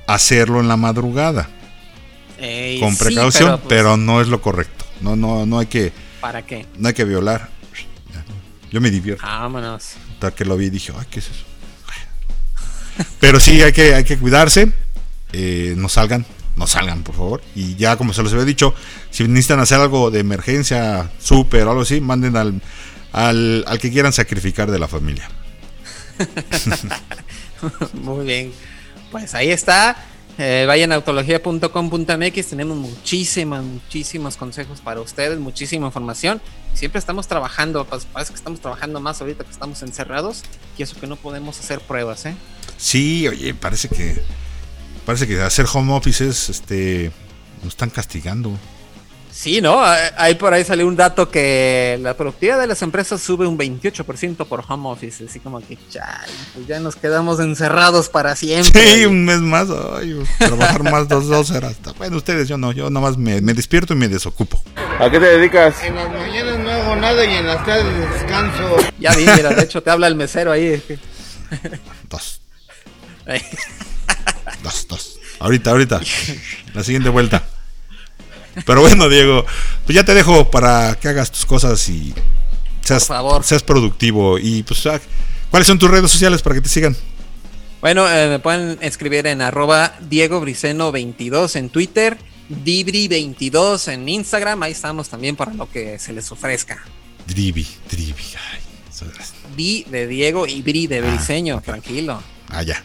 hacerlo 0.08 0.58
en 0.58 0.66
la 0.66 0.76
madrugada 0.76 1.48
Ey, 2.40 2.80
con 2.80 2.90
sí, 2.90 3.04
precaución, 3.04 3.50
pues, 3.50 3.60
pero, 3.68 3.96
no 3.96 4.20
es 4.20 4.26
lo 4.26 4.42
correcto. 4.42 4.84
No, 5.00 5.14
no, 5.14 5.46
no 5.46 5.60
hay 5.60 5.66
que, 5.66 5.92
¿Para 6.20 6.44
qué? 6.44 6.66
no 6.76 6.88
hay 6.88 6.94
que 6.94 7.04
violar. 7.04 7.50
Yo 8.72 8.80
me 8.80 8.90
divierto. 8.90 9.24
Vámonos. 9.24 9.92
Hasta 10.14 10.32
que 10.32 10.44
lo 10.44 10.56
vi 10.56 10.66
y 10.66 10.70
dije, 10.70 10.92
ay, 10.98 11.06
¿qué 11.08 11.20
es 11.20 11.26
eso? 11.26 11.44
Pero 13.20 13.38
sí, 13.38 13.62
hay 13.62 13.72
que, 13.72 13.94
hay 13.94 14.02
que 14.02 14.18
cuidarse. 14.18 14.72
Eh, 15.32 15.74
no 15.76 15.88
salgan, 15.88 16.26
no 16.57 16.67
salgan, 16.67 17.03
por 17.03 17.14
favor. 17.14 17.43
Y 17.55 17.75
ya, 17.77 17.97
como 17.97 18.12
se 18.12 18.23
los 18.23 18.33
había 18.33 18.45
dicho, 18.45 18.75
si 19.11 19.27
necesitan 19.27 19.61
hacer 19.61 19.81
algo 19.81 20.11
de 20.11 20.21
emergencia, 20.21 21.11
súper 21.19 21.67
o 21.67 21.71
algo 21.71 21.83
así, 21.83 22.01
manden 22.01 22.37
al, 22.37 22.61
al, 23.12 23.64
al 23.67 23.79
que 23.79 23.90
quieran 23.90 24.12
sacrificar 24.12 24.71
de 24.71 24.79
la 24.79 24.88
familia. 24.88 25.29
Muy 27.95 28.25
bien. 28.27 28.53
Pues 29.11 29.35
ahí 29.35 29.51
está. 29.51 29.97
Eh, 30.38 30.64
vayan 30.67 30.93
a 30.93 30.97
autología.com.mx. 30.97 32.47
Tenemos 32.47 32.77
muchísimas, 32.77 33.62
muchísimos 33.62 34.37
consejos 34.37 34.81
para 34.81 35.01
ustedes, 35.01 35.38
muchísima 35.38 35.87
información. 35.87 36.40
Siempre 36.73 36.99
estamos 36.99 37.29
trabajando, 37.29 37.85
pues, 37.85 38.05
parece 38.07 38.33
que 38.33 38.38
estamos 38.38 38.61
trabajando 38.61 39.01
más 39.01 39.21
ahorita 39.21 39.45
que 39.45 39.51
estamos 39.51 39.83
encerrados. 39.83 40.43
Y 40.77 40.83
eso 40.83 40.99
que 40.99 41.07
no 41.07 41.17
podemos 41.17 41.59
hacer 41.61 41.81
pruebas, 41.81 42.27
¿eh? 42.27 42.35
Sí, 42.77 43.29
oye, 43.29 43.55
parece 43.55 43.88
que 43.88 44.21
parece 45.05 45.27
que 45.27 45.40
hacer 45.40 45.67
home 45.73 45.93
offices 45.93 46.49
este 46.49 47.11
nos 47.62 47.73
están 47.73 47.90
castigando. 47.90 48.59
Sí, 49.35 49.61
¿no? 49.61 49.83
Ahí 49.83 50.01
ahí 50.17 50.35
por 50.37 50.55
ahí 50.55 50.62
salió 50.62 50.87
un 50.87 50.95
dato 50.95 51.29
que 51.29 51.99
la 52.01 52.17
productividad 52.17 52.61
de 52.61 52.69
las 52.69 52.83
empresas 52.83 53.21
sube 53.21 53.49
un 53.49 53.59
28% 53.59 54.47
por 54.47 54.64
home 54.69 54.88
office. 54.88 55.25
Así 55.25 55.40
como 55.40 55.61
que, 55.61 55.77
chale, 55.90 56.33
pues 56.55 56.69
ya 56.69 56.79
nos 56.79 56.95
quedamos 56.95 57.40
encerrados 57.40 58.09
para 58.09 58.37
siempre. 58.37 58.81
Sí, 58.95 59.07
un 59.07 59.25
mes 59.25 59.40
más, 59.40 59.67
ay, 59.97 60.23
trabajar 60.38 60.85
más 60.85 61.09
dos, 61.09 61.27
dos 61.27 61.51
horas. 61.51 61.75
Bueno, 61.99 62.17
ustedes, 62.17 62.47
yo 62.47 62.59
no, 62.59 62.71
yo 62.71 62.90
nomás 62.90 63.19
me, 63.19 63.40
me 63.40 63.55
despierto 63.55 63.95
y 63.95 63.97
me 63.97 64.07
desocupo. 64.07 64.62
¿A 65.01 65.11
qué 65.11 65.19
te 65.19 65.27
dedicas? 65.27 65.83
En 65.83 65.97
las 65.97 66.12
mañanas 66.12 66.59
no 66.61 66.71
hago 66.71 66.95
nada 66.95 67.25
y 67.25 67.35
en 67.35 67.47
las 67.49 67.67
tardes 67.67 68.11
descanso. 68.12 68.77
Ya 69.01 69.17
vi, 69.17 69.27
mira, 69.27 69.51
de 69.51 69.62
hecho 69.64 69.83
te 69.83 69.90
habla 69.90 70.07
el 70.07 70.14
mesero 70.14 70.53
ahí. 70.53 70.81
Dos. 72.09 72.40
Dos, 74.64 74.88
dos. 74.88 75.18
Ahorita, 75.40 75.70
ahorita. 75.70 76.00
La 76.74 76.83
siguiente 76.83 77.11
vuelta. 77.11 77.44
Pero 78.64 78.81
bueno, 78.81 79.09
Diego, 79.11 79.44
pues 79.85 79.94
ya 79.94 80.05
te 80.05 80.14
dejo 80.14 80.50
para 80.50 80.96
que 81.00 81.09
hagas 81.09 81.31
tus 81.31 81.44
cosas 81.44 81.87
y 81.88 82.14
seas, 82.81 83.05
Por 83.05 83.16
favor. 83.16 83.44
seas 83.44 83.62
productivo. 83.62 84.38
Y 84.38 84.62
pues, 84.62 84.87
ah, 84.87 84.98
¿cuáles 85.50 85.66
son 85.66 85.79
tus 85.79 85.90
redes 85.90 86.11
sociales 86.11 86.40
para 86.40 86.55
que 86.55 86.62
te 86.62 86.68
sigan? 86.70 86.96
Bueno, 87.83 88.11
eh, 88.11 88.29
me 88.31 88.38
pueden 88.38 88.79
escribir 88.81 89.27
en 89.27 89.42
arroba 89.42 89.94
Diego 90.00 90.40
Briceno 90.40 90.90
22 90.90 91.57
en 91.57 91.68
Twitter, 91.68 92.16
Dibri22 92.48 93.92
en 93.92 94.09
Instagram. 94.09 94.62
Ahí 94.62 94.72
estamos 94.72 95.11
también 95.11 95.37
para 95.37 95.53
lo 95.53 95.70
que 95.70 95.98
se 95.98 96.14
les 96.14 96.33
ofrezca. 96.33 96.83
Dribi, 97.27 97.66
Dribi. 97.90 98.24
Ay, 98.53 98.61
Di 99.55 99.85
de 99.90 100.07
Diego 100.07 100.46
y 100.46 100.62
Bri 100.62 100.87
de 100.87 101.03
Briseño, 101.03 101.61
tranquilo. 101.61 102.22
Ah, 102.48 102.62
ya. 102.62 102.83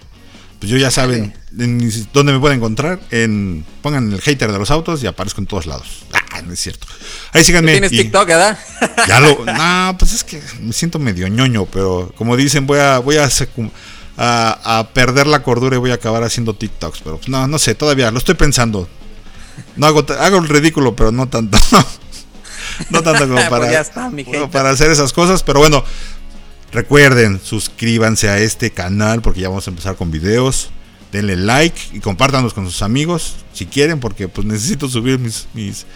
Pues 0.59 0.69
yo 0.69 0.77
ya 0.77 0.91
saben 0.91 1.33
en 1.57 1.91
dónde 2.13 2.33
me 2.33 2.39
pueden 2.39 2.57
encontrar. 2.57 2.99
En, 3.11 3.65
pongan 3.81 4.11
el 4.11 4.19
hater 4.21 4.51
de 4.51 4.59
los 4.59 4.69
autos 4.71 5.01
y 5.01 5.07
aparezco 5.07 5.39
en 5.39 5.47
todos 5.47 5.65
lados. 5.65 6.03
Ah, 6.33 6.41
no 6.41 6.51
es 6.51 6.59
cierto. 6.59 6.85
Ahí 7.31 7.43
síganme. 7.45 7.71
Tienes 7.71 7.93
y- 7.93 7.97
TikTok, 7.97 8.27
¿verdad? 8.27 8.59
Ya 9.07 9.19
lo. 9.21 9.45
No, 9.45 9.95
pues 9.97 10.13
es 10.13 10.23
que 10.25 10.41
me 10.61 10.73
siento 10.73 10.99
medio 10.99 11.27
ñoño, 11.29 11.65
pero 11.65 12.13
como 12.17 12.35
dicen, 12.35 12.67
voy 12.67 12.79
a, 12.79 12.99
voy 12.99 13.15
a, 13.17 13.27
secu- 13.27 13.71
a, 14.17 14.79
a 14.79 14.89
perder 14.89 15.27
la 15.27 15.43
cordura 15.43 15.77
y 15.77 15.79
voy 15.79 15.91
a 15.91 15.95
acabar 15.95 16.23
haciendo 16.23 16.53
TikToks. 16.53 16.99
Pero 17.05 17.17
pues, 17.17 17.29
no, 17.29 17.47
no 17.47 17.57
sé, 17.57 17.73
todavía 17.73 18.11
lo 18.11 18.17
estoy 18.17 18.35
pensando. 18.35 18.89
No 19.77 19.87
hago, 19.87 20.05
hago 20.19 20.37
el 20.39 20.49
ridículo, 20.49 20.93
pero 20.95 21.11
no 21.13 21.29
tanto. 21.29 21.57
no 22.89 23.01
tanto 23.01 23.21
como 23.27 23.35
Pues 23.35 23.49
para, 23.49 23.79
está, 23.81 24.11
como 24.25 24.51
para 24.51 24.69
hacer 24.71 24.91
esas 24.91 25.13
cosas. 25.13 25.41
Pero 25.43 25.59
bueno, 25.59 25.83
recuerden, 26.71 27.39
suscríbanse 27.43 28.29
a 28.29 28.39
este 28.39 28.71
canal 28.71 29.21
porque 29.21 29.41
ya 29.41 29.49
vamos 29.49 29.67
a 29.67 29.71
empezar 29.71 29.95
con 29.95 30.11
videos. 30.11 30.69
Denle 31.11 31.35
like 31.35 31.79
y 31.93 31.99
compártanos 32.01 32.53
con 32.53 32.65
sus 32.65 32.83
amigos 32.83 33.37
si 33.53 33.65
quieren, 33.65 33.99
porque 33.99 34.27
pues 34.27 34.45
necesito 34.45 34.87
subir 34.87 35.17
mis, 35.17 35.47
mis 35.53 35.87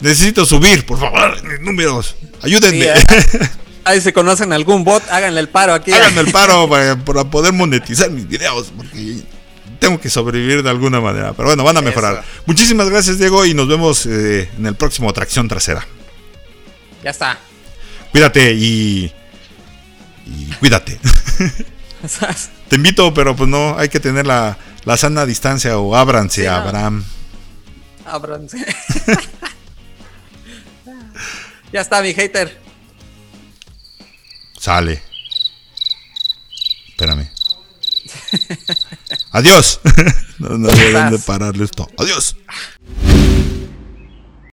Necesito 0.00 0.46
subir, 0.46 0.86
por 0.86 0.98
favor, 0.98 1.42
mis 1.44 1.60
números. 1.60 2.14
Ayúdenme. 2.42 2.84
Sí, 2.84 2.88
eh. 2.88 3.50
Ahí 3.84 4.00
se 4.00 4.12
conocen 4.12 4.52
algún 4.52 4.84
bot, 4.84 5.02
háganle 5.10 5.40
el 5.40 5.48
paro 5.48 5.72
aquí. 5.72 5.92
Háganme 5.92 6.20
el 6.20 6.30
paro 6.30 6.68
para, 6.70 6.96
para 6.96 7.24
poder 7.24 7.52
monetizar 7.52 8.10
mis 8.10 8.28
videos, 8.28 8.70
porque 8.76 9.22
tengo 9.78 10.00
que 10.00 10.10
sobrevivir 10.10 10.62
de 10.62 10.70
alguna 10.70 11.00
manera. 11.00 11.32
Pero 11.32 11.48
bueno, 11.48 11.64
van 11.64 11.78
a 11.78 11.80
mejorar. 11.80 12.14
Eso. 12.14 12.42
Muchísimas 12.46 12.90
gracias, 12.90 13.18
Diego, 13.18 13.44
y 13.44 13.54
nos 13.54 13.66
vemos 13.66 14.06
eh, 14.06 14.48
en 14.56 14.66
el 14.66 14.74
próximo 14.74 15.12
Tracción 15.12 15.48
Trasera. 15.48 15.86
Ya 17.02 17.10
está. 17.10 17.38
Cuídate 18.12 18.52
y. 18.54 19.12
Y 20.28 20.46
Cuídate. 20.58 21.00
Te 22.68 22.76
invito, 22.76 23.12
pero 23.12 23.34
pues 23.34 23.48
no, 23.48 23.76
hay 23.78 23.88
que 23.88 23.98
tener 23.98 24.26
la, 24.26 24.56
la 24.84 24.96
sana 24.96 25.26
distancia 25.26 25.78
o 25.78 25.96
ábranse, 25.96 26.42
Sí, 26.42 26.46
no. 26.46 26.54
Abraham. 26.54 27.04
Ábranse. 28.04 28.58
ya 31.72 31.80
está, 31.80 32.00
mi 32.02 32.14
hater. 32.14 32.60
Sale. 34.58 35.02
Espérame. 36.88 37.30
Adiós. 39.32 39.80
no 40.38 40.58
no 40.58 40.68
Estás. 40.68 41.22
pararle 41.24 41.64
esto. 41.64 41.88
Adiós. 41.98 42.36